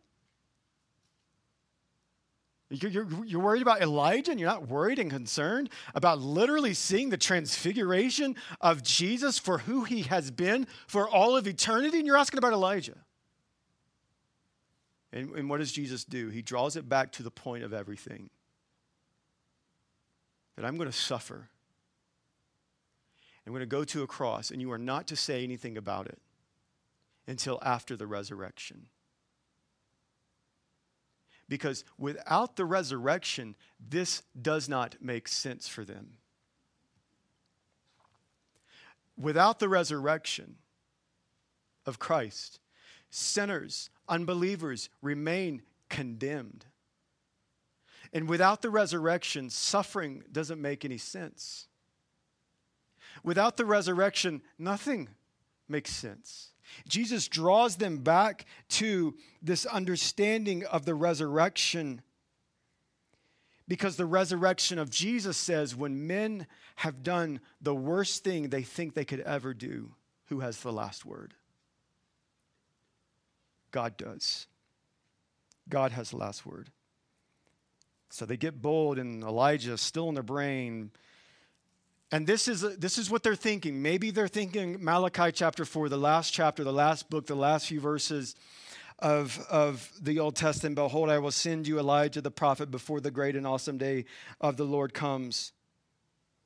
You're, 2.68 2.90
you're, 2.90 3.24
you're, 3.24 3.40
worried 3.40 3.62
about 3.62 3.80
Elijah 3.80 4.32
and 4.32 4.40
you're 4.40 4.48
not 4.48 4.68
worried 4.68 4.98
and 4.98 5.08
concerned 5.08 5.70
about 5.94 6.20
literally 6.20 6.74
seeing 6.74 7.10
the 7.10 7.16
transfiguration 7.16 8.34
of 8.60 8.82
Jesus 8.82 9.38
for 9.38 9.58
who 9.58 9.84
he 9.84 10.02
has 10.02 10.32
been 10.32 10.66
for 10.88 11.08
all 11.08 11.36
of 11.36 11.46
eternity? 11.46 11.98
And 11.98 12.06
you're 12.06 12.16
asking 12.16 12.38
about 12.38 12.52
Elijah. 12.52 12.96
And, 15.12 15.30
and 15.36 15.48
what 15.48 15.58
does 15.58 15.70
Jesus 15.70 16.04
do? 16.04 16.28
He 16.28 16.42
draws 16.42 16.76
it 16.76 16.88
back 16.88 17.12
to 17.12 17.22
the 17.22 17.30
point 17.30 17.62
of 17.62 17.72
everything 17.72 18.30
that 20.56 20.64
I'm 20.64 20.76
going 20.76 20.90
to 20.90 20.96
suffer. 20.96 21.48
I'm 23.46 23.52
going 23.52 23.60
to 23.60 23.66
go 23.66 23.84
to 23.84 24.02
a 24.02 24.06
cross, 24.06 24.50
and 24.50 24.60
you 24.60 24.72
are 24.72 24.78
not 24.78 25.06
to 25.08 25.16
say 25.16 25.44
anything 25.44 25.76
about 25.76 26.06
it 26.06 26.18
until 27.28 27.60
after 27.62 27.96
the 27.96 28.06
resurrection. 28.06 28.88
Because 31.48 31.84
without 31.96 32.56
the 32.56 32.64
resurrection, 32.64 33.54
this 33.78 34.22
does 34.40 34.68
not 34.68 34.96
make 35.00 35.28
sense 35.28 35.68
for 35.68 35.84
them. 35.84 36.14
Without 39.16 39.60
the 39.60 39.68
resurrection 39.68 40.56
of 41.86 42.00
Christ, 42.00 42.58
sinners, 43.10 43.90
unbelievers 44.08 44.88
remain 45.00 45.62
condemned. 45.88 46.66
And 48.12 48.28
without 48.28 48.60
the 48.60 48.70
resurrection, 48.70 49.50
suffering 49.50 50.24
doesn't 50.32 50.60
make 50.60 50.84
any 50.84 50.98
sense. 50.98 51.68
Without 53.22 53.56
the 53.56 53.64
resurrection, 53.64 54.42
nothing 54.58 55.08
makes 55.68 55.90
sense. 55.90 56.50
Jesus 56.88 57.28
draws 57.28 57.76
them 57.76 57.98
back 57.98 58.44
to 58.68 59.14
this 59.40 59.66
understanding 59.66 60.64
of 60.64 60.84
the 60.84 60.94
resurrection 60.94 62.02
because 63.68 63.96
the 63.96 64.06
resurrection 64.06 64.78
of 64.78 64.90
Jesus 64.90 65.36
says 65.36 65.74
when 65.74 66.06
men 66.06 66.46
have 66.76 67.02
done 67.02 67.40
the 67.60 67.74
worst 67.74 68.22
thing 68.22 68.48
they 68.48 68.62
think 68.62 68.94
they 68.94 69.04
could 69.04 69.20
ever 69.20 69.54
do, 69.54 69.92
who 70.26 70.40
has 70.40 70.60
the 70.60 70.72
last 70.72 71.04
word? 71.04 71.34
God 73.72 73.96
does. 73.96 74.46
God 75.68 75.92
has 75.92 76.10
the 76.10 76.16
last 76.16 76.46
word. 76.46 76.70
So 78.08 78.24
they 78.24 78.36
get 78.36 78.62
bold, 78.62 78.98
and 78.98 79.22
Elijah 79.24 79.72
is 79.72 79.80
still 79.80 80.08
in 80.08 80.14
their 80.14 80.22
brain. 80.22 80.92
And 82.12 82.26
this 82.26 82.46
is, 82.46 82.60
this 82.78 82.98
is 82.98 83.10
what 83.10 83.22
they're 83.22 83.34
thinking. 83.34 83.82
Maybe 83.82 84.10
they're 84.10 84.28
thinking 84.28 84.82
Malachi 84.82 85.32
chapter 85.32 85.64
4, 85.64 85.88
the 85.88 85.96
last 85.96 86.32
chapter, 86.32 86.62
the 86.62 86.72
last 86.72 87.10
book, 87.10 87.26
the 87.26 87.34
last 87.34 87.66
few 87.66 87.80
verses 87.80 88.36
of, 89.00 89.44
of 89.50 89.90
the 90.00 90.20
Old 90.20 90.36
Testament. 90.36 90.76
Behold, 90.76 91.10
I 91.10 91.18
will 91.18 91.32
send 91.32 91.66
you 91.66 91.78
Elijah 91.78 92.20
the 92.20 92.30
prophet 92.30 92.70
before 92.70 93.00
the 93.00 93.10
great 93.10 93.34
and 93.34 93.46
awesome 93.46 93.76
day 93.76 94.04
of 94.40 94.56
the 94.56 94.64
Lord 94.64 94.94
comes. 94.94 95.52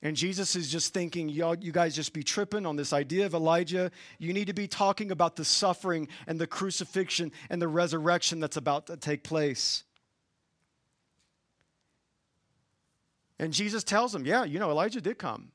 And 0.03 0.17
Jesus 0.17 0.57
is 0.57 0.73
just 0.73 0.95
thinking, 0.95 1.29
y'all, 1.29 1.55
you 1.55 1.73
guys 1.73 1.95
just 1.95 2.15
be 2.15 2.23
tripping 2.23 2.65
on 2.65 2.77
this 2.77 2.95
idea 2.95 3.27
of 3.27 3.35
Elijah. 3.35 3.91
You 4.19 4.33
need 4.33 4.47
to 4.47 4.55
be 4.55 4.67
talking 4.67 5.11
about 5.11 5.37
the 5.37 5.45
suffering 5.45 6.09
and 6.27 6.41
the 6.41 6.47
crucifixion 6.47 7.33
and 7.51 7.61
the 7.61 7.69
resurrection 7.69 8.41
that's 8.41 8.57
about 8.57 8.87
to 8.87 8.97
take 8.97 9.25
place. 9.25 9.85
And 13.41 13.55
Jesus 13.55 13.83
tells 13.83 14.13
them, 14.13 14.27
yeah, 14.27 14.45
you 14.45 14.59
know, 14.59 14.71
Elijah 14.71 15.01
did 15.01 15.19
come. 15.19 15.51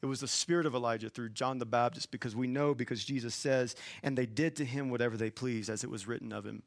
It 0.00 0.06
was 0.06 0.20
the 0.20 0.26
spirit 0.26 0.64
of 0.64 0.74
Elijah 0.74 1.10
through 1.10 1.28
John 1.28 1.58
the 1.58 1.66
Baptist 1.66 2.10
because 2.10 2.34
we 2.34 2.46
know, 2.46 2.74
because 2.74 3.04
Jesus 3.04 3.34
says, 3.34 3.76
and 4.02 4.16
they 4.16 4.24
did 4.24 4.56
to 4.56 4.64
him 4.64 4.88
whatever 4.88 5.18
they 5.18 5.28
pleased, 5.28 5.68
as 5.68 5.84
it 5.84 5.90
was 5.90 6.08
written 6.08 6.32
of 6.32 6.46
him. 6.46 6.62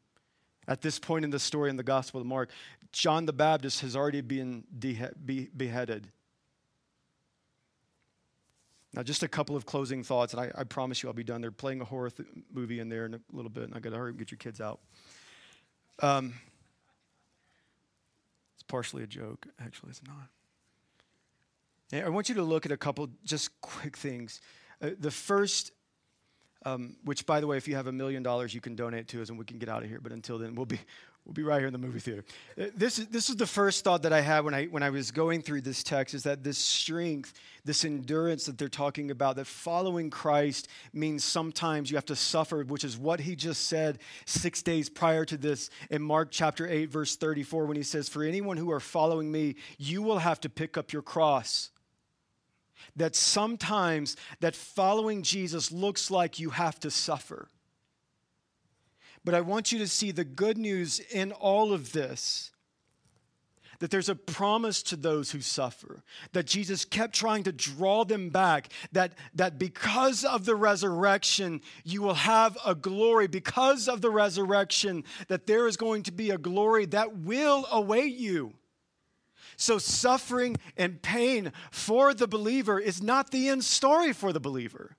At 0.68 0.82
this 0.82 1.00
point 1.00 1.26
in 1.26 1.32
the 1.32 1.40
story 1.40 1.72
in 1.72 1.76
the 1.76 1.84
Gospel 1.84 2.22
of 2.22 2.28
Mark, 2.28 2.52
John 2.92 3.26
the 3.26 3.34
Baptist 3.34 3.82
has 3.82 3.96
already 3.96 4.22
been 4.22 4.64
de- 4.78 5.10
beheaded. 5.58 6.08
Now, 8.94 9.02
just 9.02 9.24
a 9.24 9.28
couple 9.28 9.56
of 9.56 9.66
closing 9.66 10.04
thoughts, 10.04 10.36
and 10.36 10.42
I, 10.44 10.52
I 10.56 10.66
promise 10.66 11.02
you 11.02 11.10
I'll 11.10 11.14
be 11.14 11.24
done. 11.24 11.42
They're 11.42 11.50
playing 11.50 11.82
a 11.82 11.86
horror 11.86 12.12
th- 12.12 12.30
movie 12.54 12.80
in 12.80 12.90
there 12.90 13.08
in 13.08 13.16
a 13.16 13.20
little 13.32 13.50
bit, 13.50 13.64
and 13.64 13.74
I 13.74 13.80
got 13.80 13.90
to 13.90 13.98
hurry 13.98 14.12
and 14.12 14.20
get 14.20 14.30
your 14.30 14.38
kids 14.38 14.62
out. 14.62 14.80
Um, 16.00 16.36
it's 18.64 18.72
partially 18.72 19.04
a 19.04 19.08
joke. 19.08 19.48
Actually, 19.60 19.90
it's 19.90 20.02
not. 20.08 20.30
I 22.06 22.10
want 22.10 22.30
you 22.30 22.36
to 22.36 22.44
look 22.44 22.66
at 22.66 22.72
a 22.72 22.78
couple 22.78 23.10
just 23.24 23.50
quick 23.62 23.98
things. 23.98 24.42
Uh, 24.82 24.92
the 24.98 25.12
first, 25.12 25.72
um, 26.66 26.96
which 27.04 27.26
by 27.26 27.40
the 27.42 27.48
way, 27.48 27.58
if 27.58 27.68
you 27.68 27.76
have 27.76 27.88
a 27.88 27.92
million 27.92 28.24
dollars, 28.24 28.54
you 28.54 28.62
can 28.62 28.76
donate 28.76 29.08
to 29.10 29.22
us, 29.22 29.30
and 29.30 29.38
we 29.38 29.46
can 29.46 29.60
get 29.60 29.70
out 29.70 29.84
of 29.84 29.90
here. 29.90 30.00
But 30.02 30.12
until 30.12 30.38
then, 30.40 30.56
we'll 30.56 30.66
be 30.66 30.80
We'll 31.26 31.34
be 31.34 31.44
right 31.44 31.60
here 31.60 31.68
in 31.68 31.74
the 31.74 31.80
movie 31.80 32.00
theater. 32.00 32.26
Uh, 32.60 32.66
this 32.76 33.00
is, 33.00 33.08
this 33.08 33.30
is 33.30 33.38
the 33.38 33.48
first 33.48 33.86
thought 33.86 34.02
that 34.04 34.12
I 34.12 34.20
had 34.20 34.44
when 34.44 34.54
I, 34.54 34.66
when 34.66 34.84
I 34.84 34.90
was 34.90 35.10
going 35.12 35.42
through 35.42 35.62
this 35.62 35.82
text 35.82 36.14
is 36.14 36.24
that 36.24 36.44
this 36.44 36.58
strength, 36.58 37.34
this 37.64 37.86
endurance 37.86 38.46
that 38.46 38.58
they're 38.58 38.68
talking 38.68 39.10
about, 39.10 39.38
that 39.38 39.48
following 39.48 40.10
Christ 40.10 40.68
means 40.92 41.24
sometimes 41.24 41.90
you 41.90 41.96
have 41.96 42.06
to 42.08 42.16
suffer, 42.16 42.66
which 42.66 42.84
is 42.84 42.98
what 42.98 43.22
he 43.22 43.38
just 43.38 43.68
said 43.68 44.00
six 44.26 44.62
days 44.62 44.90
prior 44.90 45.24
to 45.24 45.38
this 45.38 45.70
in 45.90 46.02
Mark 46.02 46.28
chapter 46.30 46.68
8, 46.68 46.90
verse 46.90 47.16
34, 47.16 47.68
when 47.68 47.78
he 47.78 47.84
says, 47.84 48.10
For 48.10 48.24
anyone 48.24 48.58
who 48.58 48.70
are 48.72 48.82
following 48.82 49.32
me, 49.32 49.56
you 49.78 50.02
will 50.02 50.20
have 50.20 50.42
to 50.42 50.50
pick 50.50 50.78
up 50.78 50.92
your 50.92 51.02
cross. 51.02 51.70
That 52.98 53.16
sometimes 53.16 54.18
that 54.42 54.58
following 54.58 55.24
Jesus 55.24 55.72
looks 55.72 56.12
like 56.12 56.38
you 56.38 56.50
have 56.50 56.82
to 56.82 56.92
suffer. 56.92 57.48
But 59.26 59.36
I 59.36 59.42
want 59.42 59.72
you 59.72 59.80
to 59.80 59.88
see 59.88 60.12
the 60.12 60.26
good 60.26 60.58
news 60.58 61.00
in 61.00 61.32
all 61.32 61.74
of 61.74 61.94
this 61.94 62.52
that 63.84 63.92
there's 63.92 64.08
a 64.08 64.16
promise 64.16 64.82
to 64.82 64.96
those 64.96 65.32
who 65.32 65.42
suffer, 65.42 66.04
that 66.32 66.48
Jesus 66.48 66.86
kept 66.86 67.14
trying 67.14 67.44
to 67.44 67.52
draw 67.52 68.06
them 68.06 68.30
back, 68.30 68.70
that, 68.94 69.12
that 69.36 69.60
because 69.60 70.24
of 70.24 70.46
the 70.46 70.56
resurrection, 70.56 71.60
you 71.84 72.02
will 72.02 72.14
have 72.14 72.58
a 72.66 72.76
glory, 72.76 73.28
because 73.28 73.90
of 73.90 74.00
the 74.00 74.10
resurrection, 74.10 75.04
that 75.28 75.48
there 75.48 75.68
is 75.68 75.76
going 75.76 76.04
to 76.04 76.14
be 76.14 76.30
a 76.30 76.38
glory 76.38 76.86
that 76.86 77.18
will 77.18 77.68
await 77.74 78.14
you. 78.14 78.54
So, 79.58 79.78
suffering 79.80 80.56
and 80.78 81.02
pain 81.02 81.52
for 81.70 82.14
the 82.14 82.26
believer 82.26 82.80
is 82.80 83.04
not 83.04 83.32
the 83.32 83.50
end 83.50 83.66
story 83.66 84.14
for 84.14 84.32
the 84.32 84.40
believer. 84.40 84.96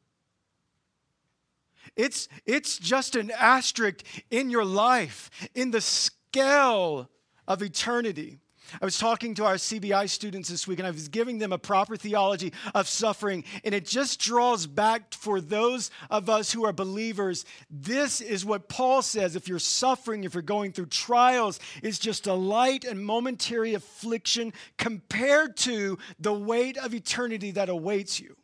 It's, 1.96 2.28
it's 2.44 2.78
just 2.78 3.16
an 3.16 3.30
asterisk 3.30 4.02
in 4.30 4.50
your 4.50 4.64
life, 4.64 5.30
in 5.54 5.70
the 5.70 5.80
scale 5.80 7.08
of 7.46 7.62
eternity. 7.62 8.38
I 8.80 8.84
was 8.84 8.98
talking 8.98 9.34
to 9.34 9.44
our 9.44 9.54
CBI 9.54 10.08
students 10.08 10.48
this 10.48 10.66
week 10.66 10.78
and 10.78 10.88
I 10.88 10.90
was 10.90 11.08
giving 11.08 11.38
them 11.38 11.52
a 11.52 11.58
proper 11.58 11.96
theology 11.96 12.52
of 12.74 12.88
suffering, 12.88 13.44
and 13.62 13.74
it 13.74 13.86
just 13.86 14.20
draws 14.20 14.66
back 14.66 15.12
for 15.14 15.40
those 15.40 15.90
of 16.10 16.30
us 16.30 16.52
who 16.52 16.64
are 16.64 16.72
believers. 16.72 17.44
This 17.70 18.20
is 18.20 18.44
what 18.44 18.68
Paul 18.68 19.02
says 19.02 19.36
if 19.36 19.48
you're 19.48 19.58
suffering, 19.58 20.24
if 20.24 20.34
you're 20.34 20.42
going 20.42 20.72
through 20.72 20.86
trials, 20.86 21.60
is 21.82 21.98
just 21.98 22.26
a 22.26 22.34
light 22.34 22.84
and 22.84 23.04
momentary 23.04 23.74
affliction 23.74 24.52
compared 24.78 25.56
to 25.58 25.98
the 26.18 26.32
weight 26.32 26.78
of 26.78 26.94
eternity 26.94 27.50
that 27.52 27.68
awaits 27.68 28.18
you 28.18 28.36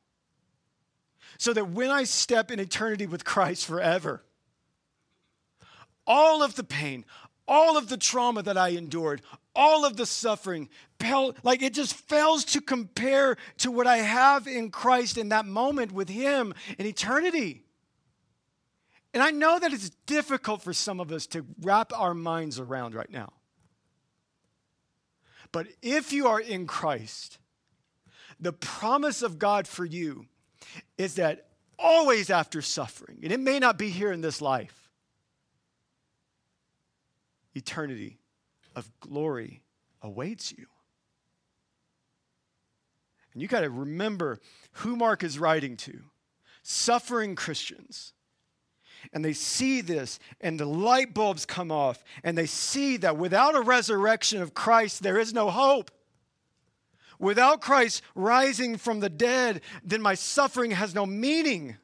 so 1.40 1.54
that 1.54 1.70
when 1.70 1.90
I 1.90 2.04
step 2.04 2.50
in 2.50 2.60
eternity 2.60 3.06
with 3.06 3.24
Christ 3.24 3.64
forever, 3.64 4.22
all 6.06 6.42
of 6.42 6.54
the 6.54 6.62
pain, 6.62 7.06
all 7.48 7.78
of 7.78 7.88
the 7.88 7.96
trauma 7.96 8.42
that 8.42 8.58
I 8.58 8.68
endured, 8.72 9.22
all 9.56 9.86
of 9.86 9.96
the 9.96 10.04
suffering, 10.04 10.68
like 11.42 11.62
it 11.62 11.72
just 11.72 11.94
fails 11.94 12.44
to 12.44 12.60
compare 12.60 13.38
to 13.56 13.70
what 13.70 13.86
I 13.86 13.96
have 13.96 14.46
in 14.46 14.70
Christ 14.70 15.16
in 15.16 15.30
that 15.30 15.46
moment 15.46 15.92
with 15.92 16.10
Him 16.10 16.52
in 16.78 16.84
eternity. 16.84 17.62
And 19.14 19.22
I 19.22 19.30
know 19.30 19.58
that 19.58 19.72
it's 19.72 19.88
difficult 20.04 20.60
for 20.60 20.74
some 20.74 21.00
of 21.00 21.10
us 21.10 21.26
to 21.28 21.46
wrap 21.62 21.90
our 21.94 22.12
minds 22.12 22.60
around 22.60 22.94
right 22.94 23.10
now. 23.10 23.32
But 25.52 25.68
if 25.80 26.12
you 26.12 26.26
are 26.26 26.38
in 26.38 26.66
Christ, 26.66 27.38
the 28.38 28.52
promise 28.52 29.22
of 29.22 29.38
God 29.38 29.66
for 29.66 29.86
you 29.86 30.26
is 30.98 31.14
that 31.14 31.46
always 31.78 32.30
after 32.30 32.62
suffering. 32.62 33.18
And 33.22 33.32
it 33.32 33.40
may 33.40 33.58
not 33.58 33.78
be 33.78 33.90
here 33.90 34.12
in 34.12 34.20
this 34.20 34.40
life. 34.40 34.90
Eternity 37.54 38.18
of 38.76 38.90
glory 39.00 39.62
awaits 40.02 40.52
you. 40.52 40.66
And 43.32 43.42
you 43.42 43.48
got 43.48 43.60
to 43.60 43.70
remember 43.70 44.40
who 44.72 44.96
Mark 44.96 45.22
is 45.22 45.38
writing 45.38 45.76
to 45.78 46.00
suffering 46.62 47.34
Christians. 47.34 48.12
And 49.12 49.24
they 49.24 49.32
see 49.32 49.80
this, 49.80 50.18
and 50.40 50.60
the 50.60 50.66
light 50.66 51.14
bulbs 51.14 51.46
come 51.46 51.72
off, 51.72 52.04
and 52.22 52.36
they 52.36 52.46
see 52.46 52.98
that 52.98 53.16
without 53.16 53.54
a 53.54 53.60
resurrection 53.60 54.42
of 54.42 54.52
Christ, 54.52 55.02
there 55.02 55.18
is 55.18 55.32
no 55.32 55.48
hope. 55.50 55.90
Without 57.20 57.60
Christ 57.60 58.02
rising 58.14 58.78
from 58.78 58.98
the 58.98 59.10
dead, 59.10 59.60
then 59.84 60.00
my 60.00 60.14
suffering 60.14 60.72
has 60.72 60.94
no 60.94 61.04
meaning. 61.06 61.76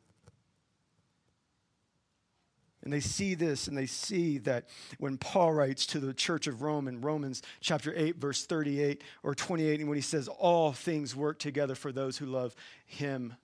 And 2.82 2.92
they 2.92 3.00
see 3.00 3.34
this 3.34 3.68
and 3.68 3.76
they 3.76 3.86
see 3.86 4.38
that 4.38 4.68
when 4.98 5.18
Paul 5.18 5.52
writes 5.52 5.86
to 5.86 6.00
the 6.00 6.14
church 6.14 6.46
of 6.46 6.62
Rome 6.62 6.88
in 6.88 7.00
Romans 7.00 7.42
chapter 7.60 7.92
8, 7.94 8.16
verse 8.16 8.46
38 8.46 9.02
or 9.22 9.34
28, 9.34 9.80
and 9.80 9.88
when 9.88 9.96
he 9.96 10.02
says, 10.02 10.28
All 10.28 10.72
things 10.72 11.14
work 11.14 11.38
together 11.38 11.74
for 11.74 11.92
those 11.92 12.16
who 12.16 12.26
love 12.26 12.54
him. 12.86 13.34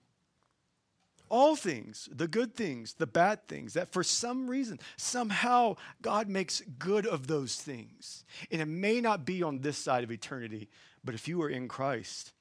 All 1.29 1.55
things, 1.55 2.09
the 2.11 2.27
good 2.27 2.55
things, 2.55 2.93
the 2.93 3.07
bad 3.07 3.47
things, 3.47 3.73
that 3.73 3.91
for 3.91 4.03
some 4.03 4.49
reason, 4.49 4.79
somehow 4.97 5.75
God 6.01 6.29
makes 6.29 6.61
good 6.79 7.05
of 7.05 7.27
those 7.27 7.55
things. 7.55 8.23
And 8.49 8.61
it 8.61 8.67
may 8.67 9.01
not 9.01 9.25
be 9.25 9.43
on 9.43 9.59
this 9.59 9.77
side 9.77 10.03
of 10.03 10.11
eternity, 10.11 10.69
but 11.03 11.15
if 11.15 11.27
you 11.27 11.41
are 11.41 11.49
in 11.49 11.67
Christ, 11.67 12.31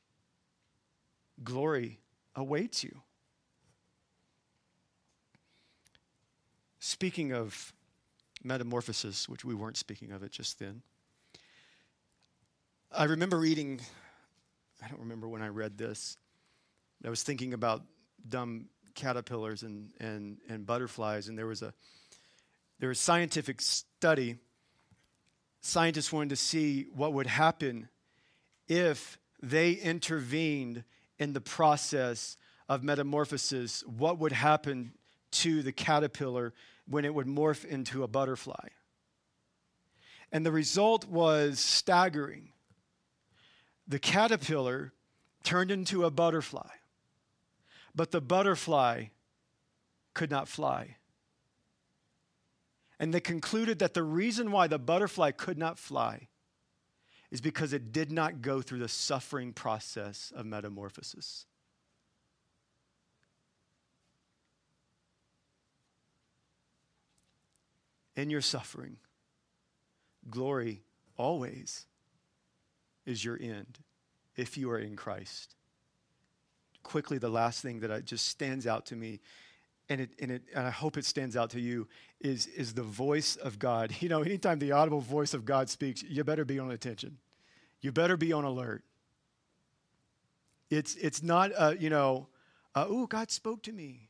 glory 1.43 2.01
awaits 2.35 2.85
you. 2.85 3.03
Speaking 6.79 7.33
of 7.33 7.73
metamorphosis, 8.43 9.29
which 9.29 9.45
we 9.45 9.55
weren't 9.55 9.77
speaking 9.77 10.13
of 10.13 10.23
it 10.23 10.33
just 10.33 10.59
then, 10.59 10.83
I 12.91 13.05
remember 13.05 13.39
reading, 13.39 13.81
I 14.83 14.89
don't 14.89 15.01
remember 15.01 15.29
when 15.29 15.43
I 15.43 15.49
read 15.49 15.79
this. 15.79 16.17
I 17.05 17.11
was 17.11 17.23
thinking 17.23 17.55
about 17.55 17.83
dumb 18.29 18.67
caterpillars 18.95 19.63
and, 19.63 19.91
and, 19.99 20.39
and 20.49 20.67
butterflies, 20.67 21.29
and 21.29 21.39
there 21.39 21.47
was 21.47 21.63
a 21.63 21.73
there 22.79 22.89
was 22.89 22.99
a 22.99 23.03
scientific 23.03 23.61
study. 23.61 24.39
Scientists 25.61 26.13
wanted 26.13 26.31
to 26.31 26.37
see 26.37 26.87
what 26.93 27.13
would 27.13 27.29
happen 27.29 27.89
if 28.73 29.19
they 29.43 29.73
intervened 29.73 30.85
in 31.19 31.35
the 31.35 31.41
process 31.43 32.39
of 32.71 32.83
metamorphosis, 32.83 33.85
what 33.87 34.19
would 34.19 34.33
happen 34.33 34.93
to 35.31 35.63
the 35.63 35.73
caterpillar 35.73 36.55
when 36.89 37.05
it 37.05 37.15
would 37.15 37.27
morph 37.27 37.67
into 37.67 38.03
a 38.03 38.09
butterfly. 38.09 38.69
And 40.33 40.47
the 40.47 40.53
result 40.53 41.07
was 41.07 41.61
staggering. 41.61 42.53
The 43.87 43.99
caterpillar 43.99 44.95
turned 45.45 45.71
into 45.71 46.05
a 46.05 46.11
butterfly, 46.11 46.71
but 47.95 48.11
the 48.11 48.23
butterfly 48.23 49.07
could 50.15 50.31
not 50.31 50.49
fly. 50.49 50.97
And 52.99 53.13
they 53.13 53.21
concluded 53.21 53.81
that 53.81 53.93
the 53.93 54.03
reason 54.03 54.51
why 54.51 54.67
the 54.67 54.79
butterfly 54.79 55.33
could 55.33 55.59
not 55.59 55.79
fly 55.79 56.29
is 57.33 57.41
because 57.41 57.73
it 57.73 57.93
did 57.93 58.13
not 58.13 58.43
go 58.43 58.63
through 58.63 58.79
the 58.79 58.89
suffering 58.89 59.53
process 59.53 60.33
of 60.37 60.47
metamorphosis. 60.47 61.47
in 68.15 68.31
your 68.31 68.43
suffering. 68.43 68.97
Glory 70.31 70.83
always 71.17 71.87
is 73.07 73.25
your 73.25 73.39
end 73.41 73.79
if 74.37 74.57
you 74.57 74.71
are 74.71 74.79
in 74.79 74.97
Christ. 74.97 75.55
Quickly, 76.83 77.19
the 77.19 77.29
last 77.31 77.63
thing 77.63 77.81
that 77.81 77.91
I, 77.91 78.01
just 78.01 78.27
stands 78.27 78.67
out 78.67 78.87
to 78.87 78.97
me, 78.97 79.21
and, 79.89 80.01
it, 80.01 80.11
and, 80.21 80.31
it, 80.31 80.43
and 80.55 80.67
I 80.67 80.71
hope 80.71 80.97
it 80.97 81.05
stands 81.05 81.37
out 81.37 81.51
to 81.51 81.61
you, 81.61 81.89
is, 82.23 82.47
is 82.47 82.75
the 82.75 82.83
voice 82.83 83.37
of 83.37 83.59
God. 83.59 83.93
You 84.01 84.09
know, 84.09 84.23
anytime 84.23 84.59
the 84.59 84.73
audible 84.73 85.01
voice 85.01 85.35
of 85.35 85.45
God 85.45 85.69
speaks, 85.69 86.03
you 86.03 86.25
better 86.25 86.45
be 86.45 86.59
on 86.59 86.71
attention. 86.71 87.19
You 87.81 87.93
better 87.93 88.17
be 88.17 88.33
on 88.33 88.45
alert. 88.45 88.83
It's, 90.71 90.97
it's 90.97 91.23
not, 91.23 91.53
uh, 91.57 91.75
you 91.79 91.91
know, 91.91 92.29
oh, 92.75 93.07
God 93.07 93.31
spoke 93.31 93.63
to 93.65 93.73
me. 93.73 94.09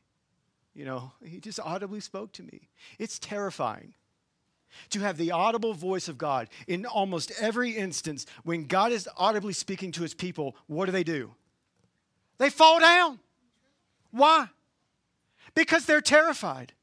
You 0.73 0.85
know, 0.85 1.11
he 1.23 1.39
just 1.39 1.59
audibly 1.59 1.99
spoke 1.99 2.31
to 2.33 2.43
me. 2.43 2.69
It's 2.97 3.19
terrifying 3.19 3.93
to 4.89 4.99
have 5.01 5.17
the 5.17 5.31
audible 5.31 5.73
voice 5.73 6.07
of 6.07 6.17
God. 6.17 6.49
In 6.67 6.85
almost 6.85 7.31
every 7.39 7.71
instance, 7.71 8.25
when 8.43 8.65
God 8.65 8.91
is 8.91 9.07
audibly 9.17 9.53
speaking 9.53 9.91
to 9.93 10.01
his 10.01 10.13
people, 10.13 10.55
what 10.67 10.85
do 10.85 10.91
they 10.91 11.03
do? 11.03 11.31
They 12.39 12.49
fall 12.49 12.79
down. 12.79 13.19
Why? 14.11 14.47
Because 15.53 15.85
they're 15.85 16.01
terrified. 16.01 16.73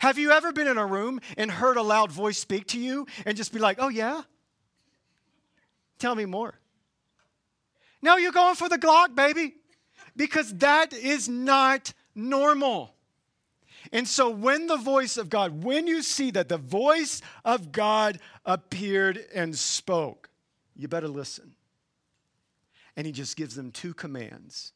Have 0.00 0.18
you 0.18 0.30
ever 0.30 0.52
been 0.52 0.66
in 0.66 0.78
a 0.78 0.86
room 0.86 1.20
and 1.36 1.50
heard 1.50 1.76
a 1.76 1.82
loud 1.82 2.12
voice 2.12 2.38
speak 2.38 2.66
to 2.68 2.80
you 2.80 3.06
and 3.24 3.36
just 3.36 3.52
be 3.52 3.58
like, 3.58 3.78
oh, 3.80 3.88
yeah? 3.88 4.22
Tell 5.98 6.14
me 6.14 6.24
more. 6.24 6.54
No, 8.00 8.16
you're 8.16 8.32
going 8.32 8.54
for 8.54 8.68
the 8.68 8.78
Glock, 8.78 9.14
baby, 9.14 9.54
because 10.16 10.54
that 10.58 10.92
is 10.92 11.28
not 11.28 11.92
normal. 12.14 12.94
And 13.92 14.06
so, 14.06 14.28
when 14.30 14.66
the 14.66 14.76
voice 14.76 15.16
of 15.16 15.30
God, 15.30 15.64
when 15.64 15.86
you 15.86 16.02
see 16.02 16.30
that 16.32 16.48
the 16.48 16.58
voice 16.58 17.22
of 17.44 17.72
God 17.72 18.18
appeared 18.44 19.24
and 19.34 19.56
spoke, 19.56 20.28
you 20.76 20.88
better 20.88 21.08
listen. 21.08 21.54
And 22.96 23.06
he 23.06 23.12
just 23.12 23.36
gives 23.36 23.54
them 23.54 23.70
two 23.70 23.94
commands. 23.94 24.72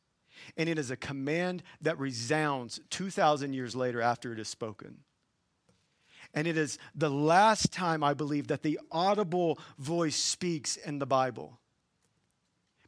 And 0.57 0.69
it 0.69 0.79
is 0.79 0.91
a 0.91 0.97
command 0.97 1.63
that 1.81 1.99
resounds 1.99 2.81
2,000 2.91 3.53
years 3.53 3.75
later 3.75 4.01
after 4.01 4.33
it 4.33 4.39
is 4.39 4.49
spoken. 4.49 4.99
And 6.35 6.47
it 6.47 6.57
is 6.57 6.79
the 6.95 7.11
last 7.11 7.73
time 7.73 8.03
I 8.03 8.15
believe 8.15 8.49
that 8.49 8.63
the 8.63 8.79
audible 8.91 9.59
voice 9.79 10.17
speaks 10.17 10.77
in 10.77 10.99
the 10.99 11.07
Bible. 11.07 11.59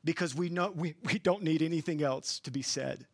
Because 0.04 0.34
we, 0.34 0.48
know, 0.50 0.72
we, 0.74 0.94
we 1.04 1.18
don't 1.18 1.42
need 1.42 1.62
anything 1.62 2.02
else 2.02 2.38
to 2.40 2.50
be 2.50 2.62
said 2.62 3.06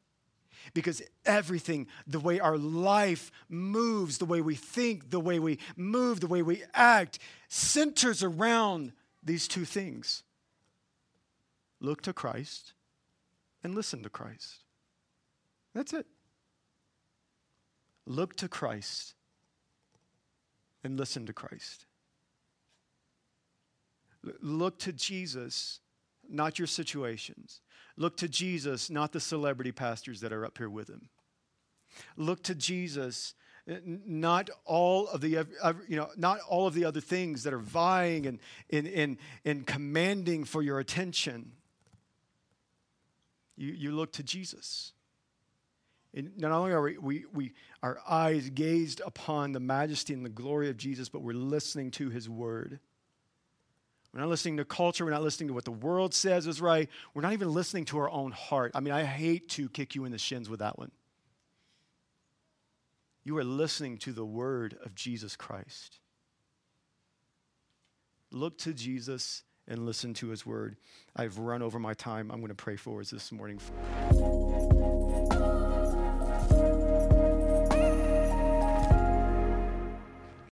because 0.75 1.03
everything, 1.25 1.87
the 2.07 2.21
way 2.21 2.39
our 2.39 2.59
life 2.59 3.31
moves, 3.49 4.19
the 4.19 4.25
way 4.25 4.41
we 4.41 4.55
think, 4.55 5.11
the 5.11 5.21
way 5.21 5.39
we 5.39 5.59
move, 5.77 6.21
the 6.21 6.27
way 6.27 6.43
we 6.43 6.63
act, 6.75 7.19
centers 7.49 8.23
around 8.23 8.93
these 9.23 9.49
two 9.49 9.65
things 9.65 10.23
look 11.81 12.03
to 12.03 12.13
Christ 12.13 12.75
and 13.63 13.75
listen 13.75 14.03
to 14.03 14.11
Christ. 14.11 14.65
That's 15.75 15.93
it. 15.93 16.07
Look 18.07 18.37
to 18.37 18.49
Christ 18.49 19.15
and 20.83 20.99
listen 20.99 21.27
to 21.27 21.33
Christ. 21.33 21.87
Look 24.41 24.79
to 24.81 24.93
Jesus, 24.93 25.81
not 26.29 26.59
your 26.59 26.67
situations. 26.67 27.61
Look 27.97 28.17
to 28.19 28.29
Jesus, 28.29 28.91
not 28.91 29.13
the 29.13 29.21
celebrity 29.21 29.73
pastors 29.73 30.21
that 30.21 30.33
are 30.33 30.45
up 30.45 30.59
here 30.59 30.69
with 30.69 30.89
him. 30.89 31.09
Look 32.17 32.43
to 32.45 32.55
Jesus, 32.55 33.35
eh, 33.67 33.79
not 33.85 34.51
all 34.65 35.09
of 35.09 35.21
the 35.21 35.47
you 35.89 35.97
know 35.97 36.09
not 36.17 36.41
all 36.49 36.67
of 36.67 36.75
the 36.75 36.85
other 36.85 37.01
things 37.01 37.43
that 37.43 37.53
are 37.53 37.59
vying 37.59 38.27
and 38.27 38.39
in 38.69 38.87
in, 38.87 39.19
in 39.45 39.65
commanding 39.65 40.45
for 40.45 40.63
your 40.63 40.79
attention. 40.79 41.53
You, 43.61 43.75
you 43.75 43.93
look 43.93 44.13
to 44.13 44.23
Jesus. 44.23 44.93
And 46.15 46.33
not 46.39 46.51
only 46.51 46.73
are 46.73 46.81
we, 46.81 46.97
we, 46.97 47.25
we, 47.35 47.53
our 47.83 47.99
eyes 48.09 48.49
gazed 48.49 49.03
upon 49.05 49.53
the 49.53 49.61
majesty 49.61 50.15
and 50.15 50.25
the 50.25 50.31
glory 50.31 50.71
of 50.71 50.79
Jesus, 50.79 51.11
but 51.11 51.21
we're 51.21 51.35
listening 51.35 51.91
to 51.93 52.09
his 52.09 52.27
word. 52.27 52.81
We're 54.15 54.21
not 54.21 54.31
listening 54.31 54.57
to 54.57 54.65
culture. 54.65 55.05
We're 55.05 55.11
not 55.11 55.23
listening 55.23 55.49
to 55.49 55.55
what 55.55 55.67
the 55.67 55.73
world 55.73 56.15
says 56.15 56.47
is 56.47 56.63
right. 56.63 56.89
We're 57.13 57.21
not 57.21 57.35
even 57.35 57.53
listening 57.53 57.85
to 57.87 57.99
our 57.99 58.11
own 58.11 58.33
heart. 58.33 58.73
I 58.75 58.81
mean, 58.81 58.95
I 58.95 59.05
hate 59.05 59.51
to 59.51 59.69
kick 59.69 59.95
you 59.95 60.07
in 60.07 60.13
the 60.13 60.19
shins 60.19 60.49
with 60.49 60.61
that 60.61 60.79
one. 60.79 60.91
You 63.25 63.37
are 63.37 63.45
listening 63.45 63.99
to 63.99 64.13
the 64.15 64.25
word 64.25 64.79
of 64.83 64.95
Jesus 64.95 65.37
Christ. 65.37 65.99
Look 68.33 68.57
to 68.59 68.73
Jesus 68.73 69.43
and 69.71 69.87
listen 69.87 70.13
to 70.15 70.29
his 70.29 70.45
word. 70.45 70.77
I've 71.17 71.39
run 71.39 71.63
over 71.63 71.79
my 71.79 71.95
time. 71.95 72.31
I'm 72.31 72.41
going 72.41 72.49
to 72.49 72.55
pray 72.55 72.77
for 72.77 73.01
us 73.01 73.11
this 73.11 73.33
morning. 73.33 73.59